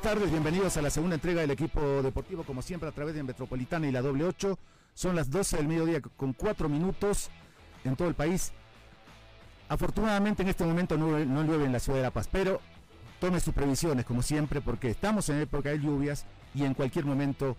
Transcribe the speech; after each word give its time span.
Buenas 0.00 0.14
tardes, 0.14 0.30
bienvenidos 0.30 0.78
a 0.78 0.82
la 0.82 0.88
segunda 0.88 1.16
entrega 1.16 1.42
del 1.42 1.50
equipo 1.50 1.78
deportivo, 2.00 2.42
como 2.42 2.62
siempre 2.62 2.88
a 2.88 2.92
través 2.92 3.14
de 3.14 3.22
Metropolitana 3.22 3.86
y 3.86 3.92
la 3.92 4.00
doble 4.00 4.24
8. 4.24 4.58
Son 4.94 5.14
las 5.14 5.30
12 5.30 5.58
del 5.58 5.68
mediodía 5.68 6.00
con 6.00 6.32
4 6.32 6.70
minutos 6.70 7.28
en 7.84 7.96
todo 7.96 8.08
el 8.08 8.14
país. 8.14 8.52
Afortunadamente 9.68 10.42
en 10.42 10.48
este 10.48 10.64
momento 10.64 10.96
no, 10.96 11.42
llueve 11.42 11.66
en 11.66 11.72
la 11.72 11.80
ciudad 11.80 11.98
de 11.98 12.04
La 12.04 12.12
Paz, 12.12 12.30
pero 12.32 12.62
tome 13.20 13.40
sus 13.40 13.52
previsiones 13.52 14.06
como 14.06 14.22
siempre 14.22 14.62
porque 14.62 14.88
estamos 14.88 15.28
en 15.28 15.42
época 15.42 15.68
de 15.68 15.80
lluvias 15.80 16.24
y 16.54 16.64
en 16.64 16.72
cualquier 16.72 17.04
momento 17.04 17.58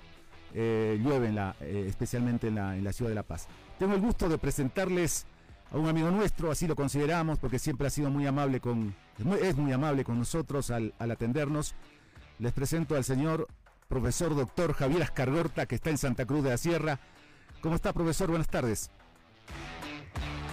eh, 0.56 1.00
llueve, 1.00 1.32
la, 1.32 1.56
eh, 1.62 1.86
especialmente 1.88 2.48
en 2.48 2.56
la, 2.56 2.76
en 2.76 2.84
la 2.84 2.92
ciudad 2.92 3.10
de 3.10 3.16
La 3.16 3.24
Paz. 3.24 3.48
Tengo 3.78 3.94
el 3.94 4.02
gusto 4.02 4.28
de 4.28 4.40
presentarles 4.40 5.28
a 5.72 5.78
un 5.78 5.88
amigo 5.88 6.10
nuestro, 6.10 6.50
así 6.50 6.66
lo 6.66 6.76
consideramos 6.76 7.38
porque 7.38 7.60
siempre 7.60 7.86
ha 7.86 7.92
sido 7.92 8.10
muy 8.10 8.26
amable 8.26 8.60
con, 8.60 8.96
es 9.44 9.56
muy 9.56 9.72
amable 9.72 10.04
con 10.04 10.18
nosotros 10.18 10.72
al 10.72 10.92
atendernos 10.98 11.76
les 12.42 12.54
presento 12.54 12.96
al 12.96 13.04
señor 13.04 13.48
profesor 13.88 14.36
doctor 14.36 14.74
Javier 14.74 15.04
Ascargorta, 15.04 15.68
que 15.68 15.76
está 15.76 15.92
en 15.92 16.00
Santa 16.00 16.26
Cruz 16.26 16.44
de 16.44 16.50
la 16.50 16.58
Sierra. 16.58 17.00
¿Cómo 17.62 17.76
está, 17.76 17.94
profesor? 17.94 18.30
Buenas 18.30 18.50
tardes. 18.50 18.90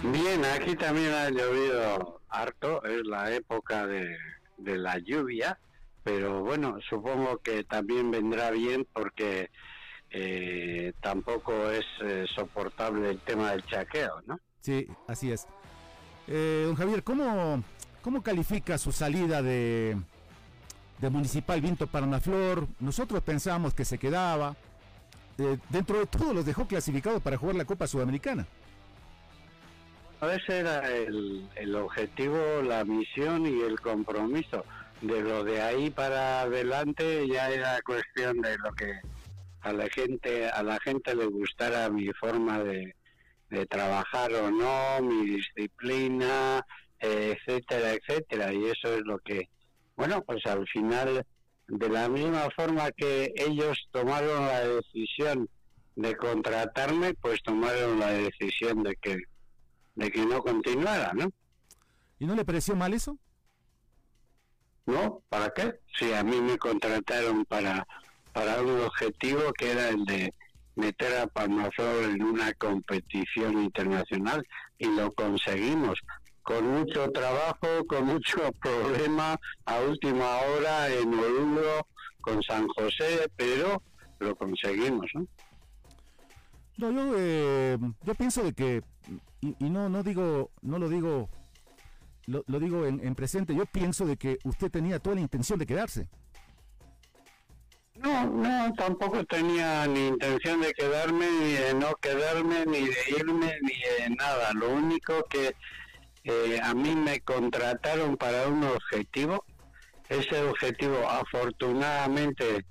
Bien, 0.03 0.45
aquí 0.45 0.75
también 0.75 1.11
ha 1.11 1.29
llovido 1.29 2.21
harto, 2.29 2.83
es 2.83 3.05
la 3.05 3.33
época 3.33 3.87
de, 3.87 4.15
la 4.57 4.99
lluvia, 4.99 5.57
pero 6.03 6.43
bueno, 6.43 6.77
supongo 6.87 7.39
que 7.39 7.63
también 7.63 8.11
vendrá 8.11 8.51
bien 8.51 8.85
porque 8.93 9.49
eh, 10.11 10.93
tampoco 11.01 11.71
es 11.71 11.85
eh, 12.03 12.25
soportable 12.35 13.09
el 13.09 13.19
tema 13.19 13.51
del 13.51 13.65
chaqueo, 13.65 14.21
¿no? 14.27 14.39
Sí, 14.59 14.87
así 15.07 15.31
es. 15.31 15.47
Eh, 16.27 16.65
don 16.67 16.75
Javier, 16.75 17.03
¿cómo, 17.03 17.63
¿cómo 18.03 18.21
califica 18.21 18.77
su 18.77 18.91
salida 18.91 19.41
de, 19.41 19.97
de 20.99 21.09
Municipal 21.09 21.61
Vinto 21.61 21.87
Parnaflor. 21.87 22.67
Nosotros 22.79 23.23
pensábamos 23.23 23.73
que 23.73 23.85
se 23.85 23.97
quedaba. 23.97 24.55
Eh, 25.37 25.57
dentro 25.69 25.99
de 25.99 26.05
todo 26.05 26.33
los 26.33 26.45
dejó 26.45 26.67
clasificados 26.67 27.21
para 27.21 27.37
jugar 27.37 27.55
la 27.55 27.65
Copa 27.65 27.87
Sudamericana. 27.87 28.45
Ese 30.21 30.59
era 30.59 30.85
el, 30.91 31.47
el 31.55 31.75
objetivo, 31.75 32.61
la 32.61 32.83
misión 32.83 33.45
y 33.45 33.61
el 33.61 33.79
compromiso. 33.79 34.65
De 35.01 35.21
lo 35.21 35.45
de 35.45 35.61
ahí 35.61 35.89
para 35.89 36.41
adelante 36.41 37.25
ya 37.29 37.49
era 37.49 37.81
cuestión 37.83 38.41
de 38.41 38.57
lo 38.57 38.73
que 38.73 38.99
a 39.61 39.71
la 39.71 39.87
gente 39.87 40.49
a 40.49 40.61
la 40.61 40.77
gente 40.79 41.15
le 41.15 41.25
gustara 41.25 41.89
mi 41.89 42.11
forma 42.13 42.59
de, 42.59 42.95
de 43.49 43.65
trabajar 43.65 44.33
o 44.33 44.51
no, 44.51 45.01
mi 45.01 45.25
disciplina, 45.25 46.65
etcétera, 46.99 47.93
etcétera. 47.93 48.51
Y 48.53 48.65
eso 48.65 48.93
es 48.93 49.01
lo 49.05 49.19
que 49.19 49.47
bueno, 49.99 50.23
pues 50.23 50.45
al 50.45 50.65
final, 50.69 51.25
de 51.67 51.89
la 51.89 52.07
misma 52.07 52.47
forma 52.55 52.89
que 52.91 53.33
ellos 53.35 53.77
tomaron 53.91 54.45
la 54.45 54.61
decisión 54.61 55.49
de 55.97 56.15
contratarme, 56.15 57.15
pues 57.15 57.43
tomaron 57.43 57.99
la 57.99 58.11
decisión 58.11 58.81
de 58.81 58.95
que 58.95 59.17
de 59.95 60.09
que 60.09 60.25
no 60.25 60.41
continuara, 60.41 61.11
¿no? 61.13 61.29
¿Y 62.17 62.25
no 62.25 62.33
le 62.33 62.45
pareció 62.45 62.77
mal 62.77 62.93
eso? 62.93 63.17
No, 64.85 65.21
¿para 65.27 65.49
qué? 65.49 65.81
Si 65.97 66.13
a 66.13 66.23
mí 66.23 66.39
me 66.39 66.57
contrataron 66.57 67.43
para 67.43 67.85
para 68.31 68.61
un 68.61 68.79
objetivo 68.79 69.51
que 69.51 69.71
era 69.71 69.89
el 69.89 70.05
de 70.05 70.33
meter 70.75 71.17
a 71.17 71.27
Palmaflor 71.27 72.05
en 72.05 72.23
una 72.23 72.53
competición 72.53 73.61
internacional 73.61 74.47
y 74.77 74.85
lo 74.95 75.11
conseguimos 75.11 75.99
con 76.49 76.67
mucho 76.67 77.11
trabajo, 77.11 77.85
con 77.87 78.07
mucho 78.07 78.51
problema 78.59 79.39
a 79.65 79.79
última 79.81 80.37
hora 80.39 80.89
en 80.89 81.13
Oruro 81.13 81.85
con 82.21 82.41
San 82.41 82.67
José, 82.69 83.29
pero 83.35 83.83
lo 84.17 84.35
conseguimos, 84.35 85.05
¿no? 85.13 85.27
No, 86.77 86.91
yo, 86.91 87.13
eh, 87.19 87.77
yo 88.03 88.15
pienso 88.15 88.41
de 88.43 88.53
que, 88.53 88.81
y, 89.41 89.69
no, 89.69 89.89
no 89.89 90.01
digo, 90.01 90.49
no 90.63 90.79
lo 90.79 90.89
digo, 90.89 91.29
lo, 92.25 92.59
digo 92.59 92.87
en, 92.87 93.05
en, 93.05 93.13
presente, 93.13 93.53
yo 93.53 93.67
pienso 93.67 94.07
de 94.07 94.17
que 94.17 94.39
usted 94.43 94.71
tenía 94.71 94.97
toda 94.97 95.17
la 95.17 95.21
intención 95.21 95.59
de 95.59 95.67
quedarse. 95.67 96.07
No, 97.95 98.25
no, 98.25 98.73
tampoco 98.75 99.23
tenía 99.25 99.85
ni 99.85 100.07
intención 100.07 100.61
de 100.61 100.73
quedarme, 100.73 101.27
ni 101.41 101.51
de 101.51 101.73
no 101.75 101.93
quedarme, 102.01 102.65
ni 102.65 102.87
de 102.87 103.19
irme, 103.19 103.53
ni 103.61 103.73
de 103.73 104.15
nada. 104.15 104.53
Lo 104.53 104.71
único 104.71 105.21
que 105.29 105.53
eh, 106.23 106.59
a 106.61 106.73
mí 106.73 106.95
me 106.95 107.21
contrataron 107.21 108.17
para 108.17 108.47
un 108.47 108.63
objetivo. 108.63 109.45
Ese 110.07 110.41
objetivo 110.41 111.07
afortunadamente 111.07 112.65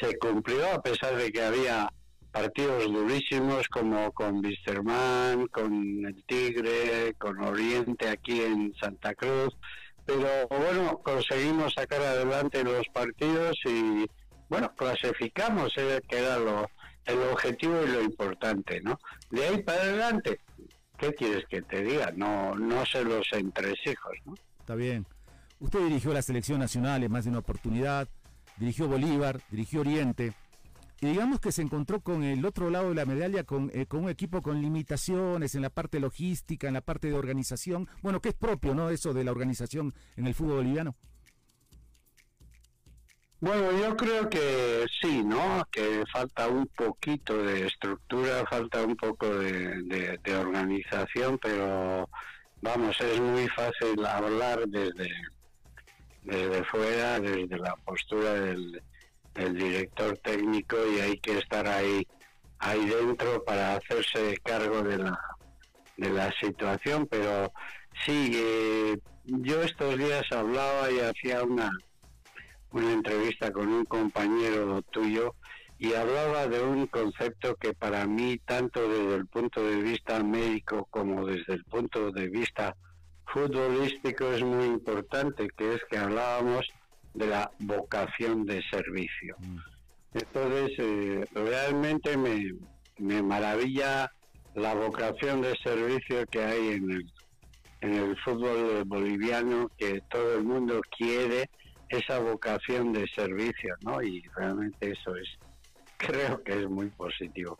se 0.00 0.18
cumplió 0.18 0.72
a 0.72 0.82
pesar 0.82 1.16
de 1.16 1.30
que 1.30 1.42
había 1.42 1.88
partidos 2.32 2.84
durísimos 2.86 3.68
como 3.68 4.12
con 4.12 4.44
Wisterman, 4.44 5.46
con 5.48 6.04
el 6.06 6.24
Tigre, 6.24 7.14
con 7.18 7.42
Oriente 7.42 8.08
aquí 8.08 8.40
en 8.40 8.74
Santa 8.80 9.14
Cruz. 9.14 9.54
Pero 10.06 10.48
bueno, 10.48 11.00
conseguimos 11.02 11.74
sacar 11.74 12.00
adelante 12.00 12.64
los 12.64 12.86
partidos 12.88 13.56
y 13.64 14.06
bueno, 14.48 14.74
clasificamos, 14.74 15.72
eh, 15.76 16.00
que 16.08 16.18
era 16.18 16.38
lo, 16.38 16.68
el 17.04 17.18
objetivo 17.30 17.82
y 17.84 17.88
lo 17.88 18.02
importante, 18.02 18.80
¿no? 18.80 18.98
De 19.30 19.46
ahí 19.46 19.62
para 19.62 19.82
adelante, 19.82 20.40
¿qué 21.00 21.14
quieres 21.14 21.44
que 21.48 21.62
te 21.62 21.82
diga? 21.82 22.12
No, 22.14 22.54
no 22.54 22.84
se 22.84 23.02
los 23.02 23.26
hijos, 23.32 24.12
¿no? 24.26 24.34
Está 24.60 24.74
bien. 24.74 25.06
Usted 25.58 25.80
dirigió 25.80 26.12
la 26.12 26.22
selección 26.22 26.60
nacional 26.60 27.02
en 27.02 27.10
más 27.10 27.24
de 27.24 27.30
una 27.30 27.40
oportunidad, 27.40 28.08
dirigió 28.58 28.86
Bolívar, 28.86 29.40
dirigió 29.50 29.80
Oriente, 29.80 30.32
y 31.00 31.06
digamos 31.06 31.40
que 31.40 31.50
se 31.50 31.62
encontró 31.62 32.00
con 32.00 32.22
el 32.22 32.44
otro 32.44 32.68
lado 32.68 32.90
de 32.90 32.94
la 32.94 33.06
medalla, 33.06 33.44
con, 33.44 33.70
eh, 33.72 33.86
con 33.86 34.04
un 34.04 34.10
equipo 34.10 34.42
con 34.42 34.60
limitaciones 34.60 35.54
en 35.54 35.62
la 35.62 35.70
parte 35.70 35.98
logística, 35.98 36.68
en 36.68 36.74
la 36.74 36.82
parte 36.82 37.08
de 37.08 37.14
organización, 37.14 37.88
bueno, 38.02 38.20
que 38.20 38.30
es 38.30 38.34
propio, 38.34 38.74
¿no? 38.74 38.90
Eso 38.90 39.14
de 39.14 39.24
la 39.24 39.30
organización 39.30 39.94
en 40.16 40.26
el 40.26 40.34
fútbol 40.34 40.56
boliviano. 40.56 40.94
Bueno, 43.40 43.72
yo 43.72 43.96
creo 43.96 44.28
que 44.28 44.84
sí, 45.00 45.24
¿no? 45.24 45.66
Que 45.70 46.04
falta 46.12 46.46
un 46.46 46.66
poquito 46.66 47.42
de 47.42 47.68
estructura, 47.68 48.44
falta 48.46 48.84
un 48.84 48.94
poco 48.96 49.26
de, 49.26 50.20
organización, 50.38 51.38
pero 51.38 52.06
vamos, 52.60 53.00
es 53.00 53.18
muy 53.18 53.48
fácil 53.48 54.04
hablar 54.04 54.68
desde, 54.68 55.08
desde 56.22 56.64
fuera, 56.64 57.18
desde 57.18 57.56
la 57.56 57.74
postura 57.76 58.34
del, 58.34 58.82
director 59.34 60.18
técnico 60.18 60.76
y 60.94 61.00
hay 61.00 61.18
que 61.18 61.38
estar 61.38 61.66
ahí 61.66 62.06
ahí 62.58 62.84
dentro 62.84 63.42
para 63.42 63.76
hacerse 63.76 64.36
cargo 64.44 64.82
de 64.82 64.98
la 64.98 65.18
de 65.96 66.10
la 66.10 66.30
situación, 66.40 67.06
pero 67.10 67.50
sí, 68.04 68.32
eh, 68.34 68.98
yo 69.24 69.62
estos 69.62 69.96
días 69.96 70.26
hablaba 70.30 70.90
y 70.90 71.00
hacía 71.00 71.42
una 71.42 71.70
una 72.72 72.92
entrevista 72.92 73.52
con 73.52 73.68
un 73.68 73.84
compañero 73.84 74.82
tuyo 74.82 75.34
y 75.78 75.94
hablaba 75.94 76.46
de 76.46 76.62
un 76.62 76.86
concepto 76.86 77.56
que 77.56 77.72
para 77.72 78.06
mí, 78.06 78.38
tanto 78.44 78.86
desde 78.86 79.14
el 79.16 79.26
punto 79.26 79.64
de 79.64 79.76
vista 79.76 80.22
médico 80.22 80.86
como 80.90 81.26
desde 81.26 81.54
el 81.54 81.64
punto 81.64 82.12
de 82.12 82.28
vista 82.28 82.76
futbolístico, 83.26 84.30
es 84.30 84.42
muy 84.42 84.66
importante, 84.66 85.48
que 85.56 85.74
es 85.74 85.80
que 85.90 85.96
hablábamos 85.96 86.66
de 87.14 87.26
la 87.28 87.50
vocación 87.60 88.44
de 88.44 88.62
servicio. 88.70 89.36
Mm. 89.38 89.58
Entonces, 90.12 90.72
eh, 90.78 91.24
realmente 91.32 92.16
me, 92.16 92.54
me 92.98 93.22
maravilla 93.22 94.12
la 94.54 94.74
vocación 94.74 95.40
de 95.40 95.56
servicio 95.62 96.26
que 96.26 96.44
hay 96.44 96.68
en 96.72 96.90
el, 96.90 97.12
en 97.80 97.94
el 97.94 98.16
fútbol 98.18 98.84
boliviano, 98.84 99.70
que 99.78 100.02
todo 100.10 100.36
el 100.36 100.44
mundo 100.44 100.80
quiere 100.96 101.48
esa 101.90 102.20
vocación 102.20 102.92
de 102.92 103.06
servicio, 103.08 103.74
¿no? 103.82 104.00
Y 104.02 104.22
realmente 104.36 104.92
eso 104.92 105.14
es, 105.16 105.28
creo 105.98 106.42
que 106.42 106.52
es 106.52 106.68
muy 106.68 106.88
positivo. 106.90 107.58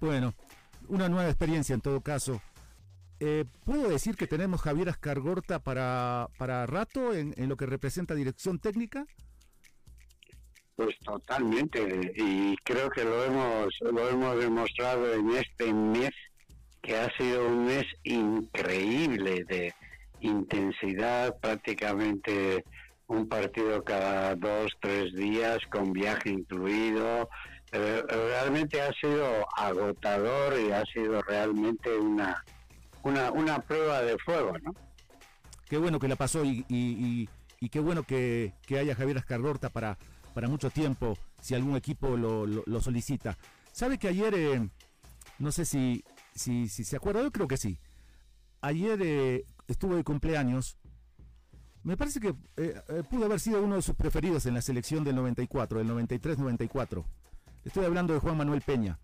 Bueno, 0.00 0.34
una 0.88 1.08
nueva 1.08 1.28
experiencia 1.28 1.74
en 1.74 1.80
todo 1.80 2.00
caso. 2.00 2.40
Eh, 3.20 3.44
¿Puedo 3.64 3.88
decir 3.88 4.16
que 4.16 4.26
tenemos 4.26 4.62
Javier 4.62 4.88
Ascargorta 4.88 5.58
para, 5.58 6.28
para 6.38 6.66
rato 6.66 7.14
en, 7.14 7.34
lo 7.48 7.56
que 7.56 7.66
representa 7.66 8.14
dirección 8.14 8.58
técnica? 8.58 9.06
Pues 10.76 10.96
totalmente, 11.00 12.12
y 12.14 12.56
creo 12.58 12.88
que 12.88 13.02
lo 13.02 13.24
hemos, 13.24 13.74
lo 13.80 14.08
hemos 14.08 14.38
demostrado 14.38 15.12
en 15.12 15.30
este 15.30 15.74
mes, 15.74 16.12
que 16.80 16.96
ha 16.96 17.10
sido 17.16 17.48
un 17.48 17.66
mes 17.66 17.84
increíble 18.04 19.42
de, 19.42 19.74
intensidad, 20.20 21.38
prácticamente 21.40 22.64
un 23.08 23.28
partido 23.28 23.82
cada 23.82 24.34
dos, 24.36 24.72
tres 24.80 25.12
días 25.14 25.58
con 25.70 25.92
viaje 25.92 26.30
incluido. 26.30 27.28
Eh, 27.72 28.02
realmente 28.08 28.80
ha 28.80 28.92
sido 28.92 29.46
agotador 29.56 30.58
y 30.58 30.70
ha 30.72 30.84
sido 30.86 31.20
realmente 31.22 31.94
una, 31.98 32.42
una, 33.02 33.30
una 33.32 33.58
prueba 33.58 34.00
de 34.02 34.16
fuego, 34.18 34.52
¿no? 34.62 34.72
Qué 35.68 35.76
bueno 35.76 35.98
que 35.98 36.08
la 36.08 36.16
pasó 36.16 36.44
y, 36.44 36.64
y, 36.68 37.28
y 37.60 37.68
qué 37.68 37.80
bueno 37.80 38.02
que, 38.04 38.54
haya 38.70 38.94
Javier 38.94 39.18
Ascargorta 39.18 39.68
para, 39.68 39.98
para 40.34 40.48
mucho 40.48 40.70
tiempo, 40.70 41.16
si 41.40 41.54
algún 41.54 41.76
equipo 41.76 42.16
lo, 42.16 42.80
solicita. 42.80 43.36
¿Sabe 43.72 43.98
que 43.98 44.08
ayer, 44.08 44.34
eh, 44.34 44.68
no 45.38 45.52
sé 45.52 45.64
si, 45.64 46.04
si, 46.34 46.68
si, 46.68 46.84
se 46.84 46.96
acuerda, 46.96 47.22
yo 47.22 47.30
creo 47.30 47.48
que 47.48 47.56
sí, 47.56 47.78
ayer 48.60 48.98
eh, 49.02 49.44
estuvo 49.66 49.96
de 49.96 50.04
cumpleaños, 50.04 50.77
me 51.82 51.96
parece 51.96 52.20
que 52.20 52.34
eh, 52.56 52.74
pudo 53.08 53.26
haber 53.26 53.40
sido 53.40 53.62
uno 53.62 53.76
de 53.76 53.82
sus 53.82 53.94
preferidos 53.94 54.46
en 54.46 54.54
la 54.54 54.62
selección 54.62 55.04
del 55.04 55.16
94, 55.16 55.78
del 55.78 55.88
93-94. 55.88 57.04
Estoy 57.64 57.84
hablando 57.84 58.14
de 58.14 58.20
Juan 58.20 58.36
Manuel 58.36 58.62
Peña. 58.62 58.98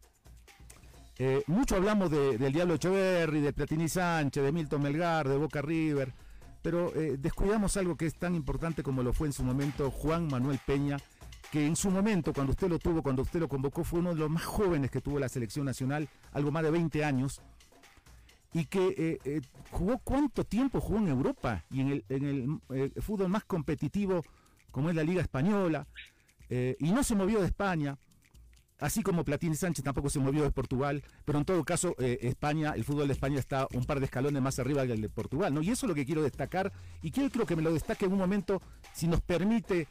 mucho 1.47 1.77
hablamos 1.77 2.11
del 2.11 2.53
Diablo 2.53 2.75
Echeverri, 2.75 3.41
de 3.41 3.53
Platini 3.53 3.89
Sánchez, 3.89 4.43
de 4.43 4.53
Milton 4.53 4.83
Melgar, 4.83 5.29
de 5.29 5.37
Boca 5.37 5.63
River, 5.63 6.13
pero 6.65 6.95
eh, 6.95 7.19
descuidamos 7.19 7.77
algo 7.77 7.95
que 7.95 8.07
es 8.07 8.15
tan 8.15 8.35
importante 8.35 8.83
como 8.83 9.03
lo 9.03 9.13
fue 9.13 9.27
en 9.27 9.35
su 9.35 9.45
momento 9.45 9.91
Juan 9.91 10.29
Manuel 10.29 10.59
Peña, 10.65 10.97
que 11.53 11.67
en 11.67 11.77
su 11.77 11.91
momento, 11.91 12.33
cuando 12.33 12.53
usted 12.53 12.71
lo 12.71 12.79
tuvo, 12.79 13.03
cuando 13.03 13.21
usted 13.21 13.39
lo 13.39 13.51
convocó, 13.51 13.85
fue 13.85 14.01
uno 14.01 14.15
de 14.15 14.21
los 14.21 14.31
más 14.31 14.45
jóvenes 14.45 14.91
que 14.91 15.03
tuvo 15.03 15.19
la 15.19 15.29
selección 15.29 15.67
nacional, 15.67 16.09
algo 16.33 16.51
más 16.51 16.63
de 16.63 16.71
20 16.71 17.05
años, 17.05 17.43
y 18.55 18.65
que 18.65 18.95
eh, 18.97 19.19
eh, 19.25 19.41
jugó 19.71 19.99
cuánto 19.99 20.45
tiempo 20.45 20.81
jugó 20.81 20.99
en 20.99 21.09
Europa 21.09 21.65
y 21.71 21.83
en 21.83 22.03
el, 22.09 23.03
fútbol 23.03 23.29
más 23.29 23.45
competitivo 23.45 24.23
como 24.71 24.89
es 24.89 24.97
la 24.97 25.05
Liga 25.05 25.21
Española, 25.21 25.87
y 26.51 26.93
no 26.93 27.03
se 27.03 27.15
movió 27.15 27.41
de 27.41 27.47
España 27.47 27.99
así 28.81 29.03
como 29.03 29.25
Platini 29.25 29.57
Sánchez 29.57 29.85
tampoco 29.85 30.11
se 30.11 30.19
movió 30.19 30.43
de 30.43 30.51
Portugal, 30.51 31.03
pero 31.25 31.39
en 31.39 31.45
todo 31.45 31.65
caso 31.65 31.95
eh, 31.99 32.19
España, 32.23 32.73
el 32.77 32.85
fútbol 32.85 33.09
de 33.09 33.15
España 33.15 33.39
está 33.39 33.67
un 33.73 33.85
par 33.85 33.99
de 33.99 34.07
escalones 34.07 34.43
más 34.43 34.59
arriba 34.59 34.87
que 34.87 34.93
el 34.93 35.01
de 35.01 35.09
Portugal, 35.09 35.55
¿no? 35.55 35.63
Y 35.63 35.71
eso 35.71 35.87
es 35.87 35.89
lo 35.89 35.95
que 35.95 36.05
quiero 36.05 36.23
destacar 36.23 36.73
y 37.03 37.11
quiero, 37.11 37.31
creo 37.31 37.47
que 37.47 37.57
me 37.57 37.63
lo 37.63 37.73
destaque 37.73 38.07
en 38.07 38.13
un 38.13 38.19
momento, 38.19 38.61
si 38.93 39.09
nos 39.09 39.21
permite, 39.21 39.89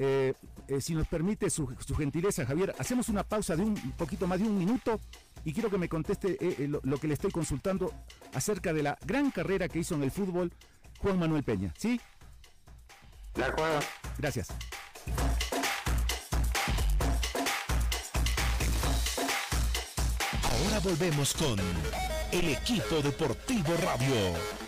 eh, 0.00 0.32
eh, 0.68 0.80
si 0.80 0.94
nos 0.94 1.08
permite 1.08 1.50
su, 1.50 1.66
gentileza, 1.96 2.46
Javier, 2.46 2.74
hacemos 2.78 3.08
una 3.08 3.24
pausa 3.24 3.56
de 3.56 3.62
un 3.62 3.74
poquito 3.96 4.26
más 4.26 4.38
de 4.38 4.46
un 4.46 4.56
minuto 4.56 5.00
y 5.44 5.52
quiero 5.52 5.70
que 5.70 5.78
me 5.78 5.88
conteste 5.88 6.38
lo, 6.68 6.80
lo, 6.84 6.98
que 6.98 7.08
le 7.08 7.14
estoy 7.14 7.32
consultando 7.32 7.92
acerca 8.32 8.72
de 8.72 8.84
la 8.84 8.96
gran 9.04 9.30
carrera 9.30 9.68
que 9.68 9.80
hizo 9.80 9.96
en 9.96 10.04
el 10.04 10.10
fútbol 10.10 10.52
Juan 10.98 11.18
Manuel 11.18 11.42
Peña, 11.42 11.74
¿sí? 11.76 12.00
De 13.34 13.44
acuerdo. 13.44 13.80
Gracias. 14.18 14.48
Ahora 20.42 20.80
volvemos 20.80 21.34
con 21.34 21.58
el 22.32 22.48
equipo 22.48 23.00
deportivo 23.02 23.74
radio. 23.82 24.67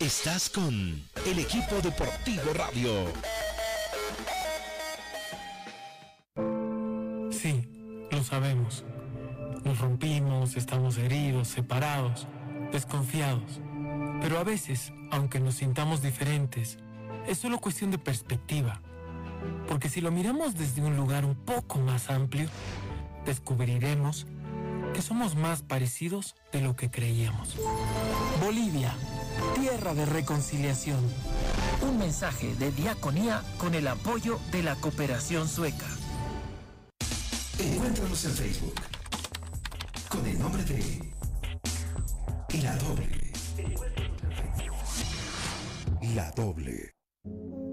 Estás 0.00 0.50
con 0.50 1.02
el 1.26 1.38
equipo 1.38 1.76
deportivo 1.82 2.52
radio. 2.54 2.90
Sí, 7.30 8.08
lo 8.10 8.24
sabemos. 8.24 8.84
Nos 9.64 9.78
rompimos, 9.78 10.56
estamos 10.56 10.98
heridos, 10.98 11.48
separados, 11.48 12.26
desconfiados. 12.72 13.60
Pero 14.20 14.38
a 14.38 14.44
veces, 14.44 14.92
aunque 15.10 15.38
nos 15.38 15.54
sintamos 15.54 16.02
diferentes, 16.02 16.78
es 17.26 17.38
solo 17.38 17.58
cuestión 17.58 17.90
de 17.90 17.98
perspectiva 17.98 18.80
porque 19.68 19.88
si 19.88 20.00
lo 20.00 20.10
miramos 20.10 20.56
desde 20.56 20.82
un 20.82 20.96
lugar 20.96 21.24
un 21.24 21.34
poco 21.34 21.78
más 21.78 22.10
amplio, 22.10 22.48
descubriremos 23.24 24.26
que 24.94 25.02
somos 25.02 25.36
más 25.36 25.62
parecidos 25.62 26.34
de 26.52 26.60
lo 26.60 26.74
que 26.74 26.90
creíamos. 26.90 27.56
Bolivia, 28.42 28.94
tierra 29.54 29.94
de 29.94 30.06
reconciliación. 30.06 30.98
Un 31.82 31.98
mensaje 31.98 32.54
de 32.56 32.70
diaconía 32.72 33.42
con 33.58 33.74
el 33.74 33.88
apoyo 33.88 34.38
de 34.52 34.62
la 34.62 34.76
cooperación 34.76 35.48
sueca. 35.48 35.86
Encuéntranos 37.58 38.24
en 38.24 38.32
Facebook 38.32 38.74
con 40.08 40.26
el 40.26 40.38
nombre 40.38 40.64
de 40.64 41.12
La 42.62 42.76
Doble. 42.76 43.32
La 46.14 46.30
Doble. 46.32 46.94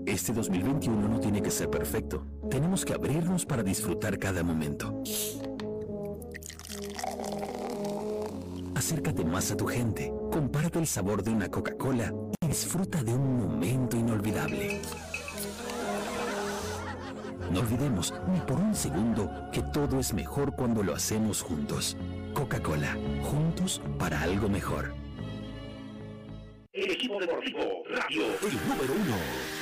Este 0.05 0.31
2021 0.33 1.07
no 1.07 1.19
tiene 1.19 1.41
que 1.41 1.51
ser 1.51 1.69
perfecto. 1.69 2.25
Tenemos 2.49 2.85
que 2.85 2.93
abrirnos 2.93 3.45
para 3.45 3.63
disfrutar 3.63 4.17
cada 4.17 4.43
momento. 4.43 5.03
Acércate 8.75 9.25
más 9.25 9.51
a 9.51 9.57
tu 9.57 9.65
gente, 9.65 10.13
comparte 10.37 10.77
el 10.77 10.85
sabor 10.85 11.23
de 11.23 11.31
una 11.31 11.49
Coca-Cola 11.49 12.13
y 12.41 12.47
disfruta 12.47 13.01
de 13.01 13.11
un 13.11 13.39
momento 13.39 13.97
inolvidable. 13.97 14.79
No 17.51 17.61
olvidemos 17.61 18.13
ni 18.31 18.39
por 18.41 18.59
un 18.59 18.75
segundo 18.75 19.49
que 19.51 19.63
todo 19.73 19.99
es 19.99 20.13
mejor 20.13 20.55
cuando 20.55 20.83
lo 20.83 20.93
hacemos 20.93 21.41
juntos. 21.41 21.97
Coca-Cola, 22.35 22.95
juntos 23.23 23.81
para 23.97 24.21
algo 24.21 24.47
mejor. 24.47 24.93
El 26.71 26.91
equipo 26.91 27.19
deportivo 27.19 27.83
Radio, 27.89 28.25
el 28.27 28.69
número 28.69 28.93
uno. 28.93 29.56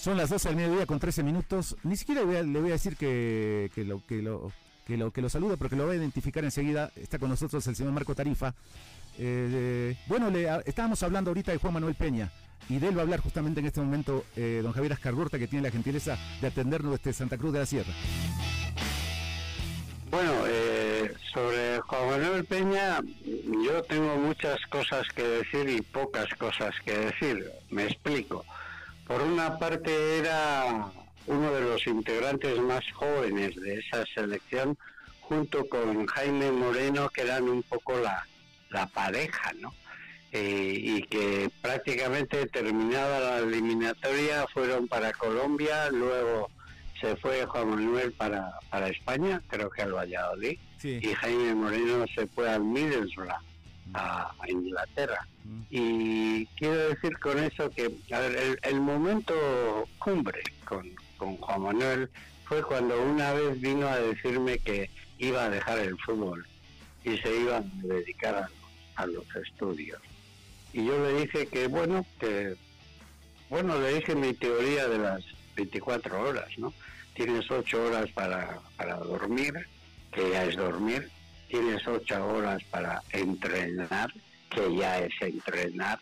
Son 0.00 0.16
las 0.16 0.30
12 0.30 0.48
del 0.48 0.56
mediodía 0.56 0.86
con 0.86 0.98
13 0.98 1.22
minutos. 1.22 1.76
Ni 1.82 1.94
siquiera 1.94 2.22
le 2.22 2.58
voy 2.58 2.70
a, 2.70 2.72
decir 2.72 2.96
que, 2.96 3.70
lo, 3.84 4.00
que, 4.06 4.22
lo, 4.22 4.50
que, 4.86 4.96
lo, 4.96 5.10
que 5.10 5.20
lo 5.20 5.28
saluda, 5.28 5.58
porque 5.58 5.76
lo 5.76 5.86
va 5.86 5.92
a 5.92 5.96
identificar 5.96 6.42
enseguida. 6.42 6.90
Está 6.96 7.18
con 7.18 7.28
nosotros 7.28 7.66
el 7.66 7.76
señor 7.76 7.92
Marco 7.92 8.14
Tarifa. 8.14 8.54
Eh, 9.18 9.94
bueno, 10.06 10.30
le, 10.30 10.48
estábamos 10.64 11.02
hablando 11.02 11.30
ahorita 11.30 11.52
de 11.52 11.58
Juan 11.58 11.74
Manuel 11.74 11.96
Peña. 11.96 12.32
Y 12.70 12.78
de 12.78 12.88
él 12.88 12.96
va 12.96 13.00
a 13.00 13.02
hablar 13.02 13.20
justamente 13.20 13.60
en 13.60 13.66
este 13.66 13.82
momento 13.82 14.24
eh, 14.36 14.60
don 14.62 14.72
Javier 14.72 14.94
Ascargorta, 14.94 15.38
que 15.38 15.48
tiene 15.48 15.64
la 15.64 15.70
gentileza 15.70 16.16
de 16.40 16.46
atendernos 16.46 16.92
desde 16.92 17.12
Santa 17.12 17.36
Cruz 17.36 17.52
de 17.52 17.58
la 17.58 17.66
Sierra. 17.66 17.92
Bueno, 20.10 20.32
eh, 20.46 21.12
sobre 21.34 21.78
Juan 21.80 22.08
Manuel 22.08 22.46
Peña, 22.46 23.00
yo 23.66 23.82
tengo 23.82 24.16
muchas 24.16 24.58
cosas 24.70 25.06
que 25.14 25.22
decir 25.22 25.68
y 25.68 25.82
pocas 25.82 26.26
cosas 26.38 26.74
que 26.86 26.92
decir. 26.96 27.50
Me 27.68 27.84
explico. 27.84 28.46
Por 29.10 29.22
una 29.22 29.58
parte 29.58 30.18
era 30.18 30.86
uno 31.26 31.52
de 31.52 31.60
los 31.62 31.84
integrantes 31.88 32.60
más 32.60 32.84
jóvenes 32.92 33.56
de 33.56 33.80
esa 33.80 34.04
selección, 34.14 34.78
junto 35.20 35.68
con 35.68 36.06
Jaime 36.06 36.52
Moreno, 36.52 37.08
que 37.08 37.22
eran 37.22 37.48
un 37.48 37.64
poco 37.64 37.98
la, 37.98 38.24
la 38.68 38.86
pareja, 38.86 39.52
¿no? 39.58 39.74
Eh, 40.30 40.74
y 40.78 41.02
que 41.02 41.50
prácticamente 41.60 42.46
terminada 42.46 43.18
la 43.18 43.38
eliminatoria 43.38 44.46
fueron 44.54 44.86
para 44.86 45.12
Colombia, 45.12 45.90
luego 45.90 46.48
se 47.00 47.16
fue 47.16 47.44
Juan 47.46 47.68
Manuel 47.68 48.12
para, 48.12 48.60
para 48.70 48.86
España, 48.90 49.42
creo 49.48 49.70
que 49.70 49.82
al 49.82 49.92
Valladolid, 49.92 50.56
y 50.84 51.14
Jaime 51.14 51.56
Moreno 51.56 52.04
se 52.14 52.28
fue 52.28 52.48
al 52.48 52.62
Middlesbrough 52.62 53.49
a, 53.94 54.32
Inglaterra. 54.48 55.26
Mm. 55.44 55.60
Y 55.70 56.46
quiero 56.56 56.88
decir 56.88 57.18
con 57.18 57.38
eso 57.38 57.70
que 57.70 57.90
el, 58.62 58.80
momento 58.80 59.34
cumbre 59.98 60.40
con, 60.64 60.94
Juan 61.18 61.62
Manuel 61.62 62.10
fue 62.44 62.62
cuando 62.62 63.00
una 63.02 63.32
vez 63.32 63.60
vino 63.60 63.86
a 63.86 63.98
decirme 63.98 64.58
que 64.58 64.90
iba 65.18 65.44
a 65.44 65.50
dejar 65.50 65.78
el 65.78 65.98
fútbol 65.98 66.46
y 67.04 67.16
se 67.18 67.36
iba 67.36 67.58
a 67.58 67.64
dedicar 67.82 68.48
a, 68.96 69.06
los 69.06 69.24
estudios. 69.36 69.98
Y 70.74 70.84
yo 70.84 71.02
le 71.02 71.22
dije 71.22 71.46
que, 71.46 71.68
bueno, 71.68 72.04
que, 72.18 72.54
bueno, 73.48 73.80
le 73.80 73.94
dije 73.94 74.14
mi 74.14 74.34
teoría 74.34 74.88
de 74.88 74.98
las 74.98 75.24
24 75.56 76.20
horas, 76.20 76.48
¿no? 76.58 76.74
Tienes 77.14 77.50
8 77.50 77.82
horas 77.82 78.10
para, 78.12 78.60
para 78.76 78.96
dormir, 78.96 79.54
que 80.12 80.30
ya 80.30 80.44
es 80.44 80.56
dormir, 80.56 81.10
tienes 81.50 81.86
ocho 81.86 82.26
horas 82.26 82.62
para 82.70 83.02
entrenar, 83.10 84.12
que 84.48 84.76
ya 84.76 84.98
es 85.00 85.12
entrenar, 85.20 85.98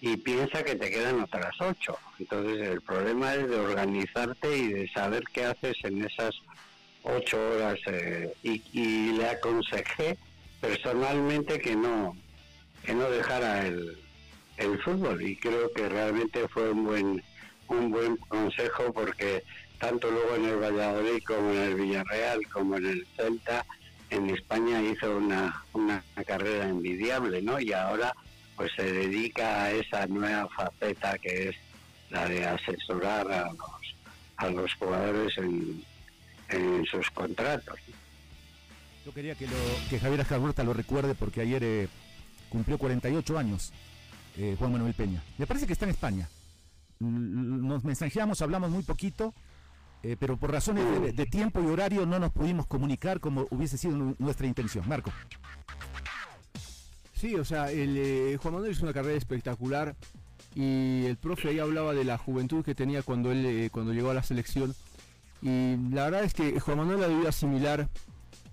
y 0.00 0.16
piensa 0.16 0.62
que 0.62 0.76
te 0.76 0.90
quedan 0.90 1.20
otras 1.20 1.54
ocho. 1.60 1.98
Entonces 2.18 2.68
el 2.68 2.80
problema 2.80 3.34
es 3.34 3.48
de 3.48 3.58
organizarte 3.58 4.56
y 4.56 4.72
de 4.72 4.88
saber 4.88 5.24
qué 5.32 5.46
haces 5.46 5.76
en 5.82 6.04
esas 6.04 6.34
ocho 7.02 7.38
horas 7.38 7.78
eh, 7.86 8.32
y, 8.42 9.12
le 9.12 9.28
aconsejé 9.28 10.16
personalmente 10.60 11.58
que 11.58 11.76
no 11.76 12.16
que 12.82 12.94
no 12.94 13.10
dejara 13.10 13.66
el, 13.66 13.98
el 14.56 14.78
fútbol 14.82 15.22
y 15.22 15.36
creo 15.36 15.70
que 15.72 15.88
realmente 15.88 16.48
fue 16.48 16.70
un 16.70 16.84
buen 16.84 17.22
un 17.68 17.90
buen 17.90 18.16
consejo 18.16 18.92
porque 18.92 19.42
tanto 19.78 20.10
luego 20.10 20.36
en 20.36 20.44
el 20.46 20.56
Valladolid 20.56 21.22
como 21.24 21.50
en 21.50 21.60
el 21.60 21.74
Villarreal 21.74 22.40
como 22.50 22.76
en 22.76 22.86
el 22.86 23.06
Celta 23.16 23.66
en 24.14 24.30
España 24.30 24.80
hizo 24.82 25.16
una, 25.16 25.62
una 25.72 26.02
carrera 26.26 26.68
envidiable 26.68 27.42
no 27.42 27.60
y 27.60 27.72
ahora 27.72 28.14
pues 28.56 28.70
se 28.76 28.92
dedica 28.92 29.64
a 29.64 29.72
esa 29.72 30.06
nueva 30.06 30.48
faceta 30.48 31.18
que 31.18 31.48
es 31.48 31.56
la 32.10 32.28
de 32.28 32.46
asesorar 32.46 33.30
a 33.30 33.52
los, 33.52 33.96
a 34.36 34.48
los 34.48 34.74
jugadores 34.74 35.36
en, 35.38 35.84
en 36.48 36.84
sus 36.86 37.10
contratos. 37.10 37.78
Yo 39.04 39.12
quería 39.12 39.34
que, 39.34 39.46
lo, 39.46 39.56
que 39.90 39.98
Javier 39.98 40.20
Ascarburta 40.20 40.62
lo 40.64 40.72
recuerde 40.72 41.14
porque 41.14 41.40
ayer 41.40 41.62
eh, 41.64 41.88
cumplió 42.48 42.78
48 42.78 43.38
años 43.38 43.72
eh, 44.36 44.56
Juan 44.58 44.72
Manuel 44.72 44.94
Peña. 44.94 45.22
Me 45.38 45.46
parece 45.46 45.66
que 45.66 45.72
está 45.72 45.84
en 45.84 45.90
España. 45.90 46.28
Nos 47.00 47.84
mensajeamos, 47.84 48.40
hablamos 48.40 48.70
muy 48.70 48.82
poquito, 48.82 49.34
eh, 50.04 50.16
pero 50.18 50.36
por 50.36 50.52
razones 50.52 51.16
de, 51.16 51.26
tiempo 51.26 51.60
y 51.62 51.66
horario 51.66 52.06
no 52.06 52.18
nos 52.18 52.30
pudimos 52.30 52.66
comunicar 52.66 53.20
como 53.20 53.46
hubiese 53.50 53.78
sido 53.78 54.14
nuestra 54.18 54.46
intención. 54.46 54.86
Marco. 54.86 55.10
Sí, 57.14 57.34
o 57.34 57.44
sea, 57.44 57.72
el, 57.72 58.36
Juan 58.36 58.54
Manuel 58.54 58.72
es 58.72 58.80
una 58.80 58.92
carrera 58.92 59.16
espectacular 59.16 59.96
y 60.54 61.06
el 61.06 61.16
profe 61.16 61.48
ahí 61.48 61.58
hablaba 61.58 61.94
de 61.94 62.04
la 62.04 62.18
juventud 62.18 62.64
que 62.64 62.74
tenía 62.74 63.02
cuando 63.02 63.32
él 63.32 63.70
cuando 63.72 63.92
llegó 63.92 64.10
a 64.10 64.14
la 64.14 64.22
selección 64.22 64.74
y 65.40 65.76
la 65.90 66.04
verdad 66.04 66.24
es 66.24 66.32
que 66.32 66.58
Juan 66.60 66.78
Manuel 66.78 67.02
ha 67.04 67.08
debido 67.08 67.28
asimilar 67.28 67.88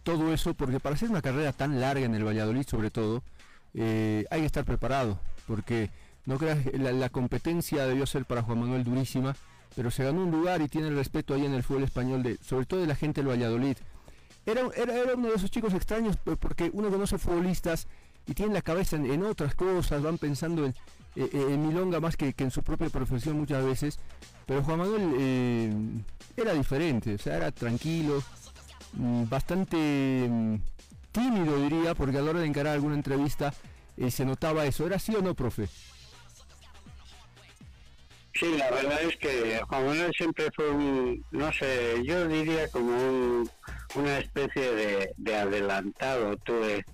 todo 0.03 0.33
eso, 0.33 0.53
porque 0.53 0.79
para 0.79 0.95
hacer 0.95 1.09
una 1.09 1.21
carrera 1.21 1.53
tan 1.53 1.79
larga 1.79 2.05
en 2.05 2.15
el 2.15 2.25
Valladolid, 2.25 2.65
sobre 2.67 2.91
todo, 2.91 3.23
eh, 3.73 4.25
hay 4.31 4.41
que 4.41 4.45
estar 4.45 4.65
preparado, 4.65 5.19
porque 5.47 5.89
no 6.25 6.37
creas, 6.37 6.59
la, 6.73 6.91
la 6.91 7.09
competencia 7.09 7.85
debió 7.85 8.05
ser 8.05 8.25
para 8.25 8.41
Juan 8.41 8.59
Manuel 8.59 8.83
durísima, 8.83 9.35
pero 9.75 9.91
se 9.91 10.03
ganó 10.03 10.23
un 10.23 10.31
lugar 10.31 10.61
y 10.61 10.67
tiene 10.67 10.87
el 10.87 10.95
respeto 10.95 11.33
ahí 11.33 11.45
en 11.45 11.53
el 11.53 11.63
fútbol 11.63 11.83
español, 11.83 12.23
de, 12.23 12.37
sobre 12.37 12.65
todo 12.65 12.81
de 12.81 12.87
la 12.87 12.95
gente 12.95 13.21
del 13.21 13.29
Valladolid. 13.29 13.77
Era, 14.45 14.61
era, 14.75 15.15
uno 15.15 15.29
de 15.29 15.35
esos 15.35 15.51
chicos 15.51 15.73
extraños 15.73 16.17
porque 16.39 16.71
uno 16.73 16.89
conoce 16.89 17.17
futbolistas 17.17 17.87
y 18.25 18.33
tiene 18.33 18.53
la 18.53 18.61
cabeza 18.61 18.95
en, 18.95 19.23
otras 19.23 19.55
cosas, 19.55 20.01
van 20.01 20.17
pensando 20.17 20.65
en, 20.65 20.71
eh, 21.15 21.29
eh, 21.31 21.47
en 21.49 21.67
Milonga 21.67 21.99
más 21.99 22.17
que, 22.17 22.33
que, 22.33 22.43
en 22.43 22.51
su 22.51 22.63
propia 22.63 22.89
profesión 22.89 23.37
muchas 23.37 23.63
veces. 23.63 23.99
Pero 24.45 24.63
Juan 24.63 24.79
Manuel 24.79 25.13
eh, 25.19 25.73
era 26.35 26.53
diferente, 26.53 27.15
o 27.15 27.17
sea, 27.17 27.37
era 27.37 27.51
tranquilo, 27.51 28.23
mm, 28.93 29.23
bastante 29.29 30.27
mm, 30.29 30.55
tímido 31.11 31.61
diría, 31.61 31.93
porque 31.95 32.17
a 32.17 32.21
la 32.21 32.31
hora 32.31 32.39
de 32.39 32.47
encarar 32.47 32.73
alguna 32.73 32.95
entrevista 32.95 33.53
se 34.09 34.25
notaba 34.25 34.65
eso. 34.65 34.87
¿Era 34.87 34.95
así 34.95 35.13
o 35.15 35.21
no, 35.21 35.35
profe? 35.35 35.67
Sí, 38.33 38.57
la 38.57 38.71
verdad 38.71 39.01
es 39.03 39.17
que 39.17 39.61
Juan 39.67 39.85
Manuel 39.85 40.13
siempre 40.13 40.49
fue 40.55 40.69
un, 40.69 41.25
no 41.31 41.51
sé, 41.51 42.01
yo 42.03 42.27
diría 42.27 42.67
como 42.69 43.43
una 43.95 44.17
especie 44.17 44.71
de, 44.71 45.13
de 45.17 45.35
adelantado. 45.35 46.37
Tuve 46.37 46.85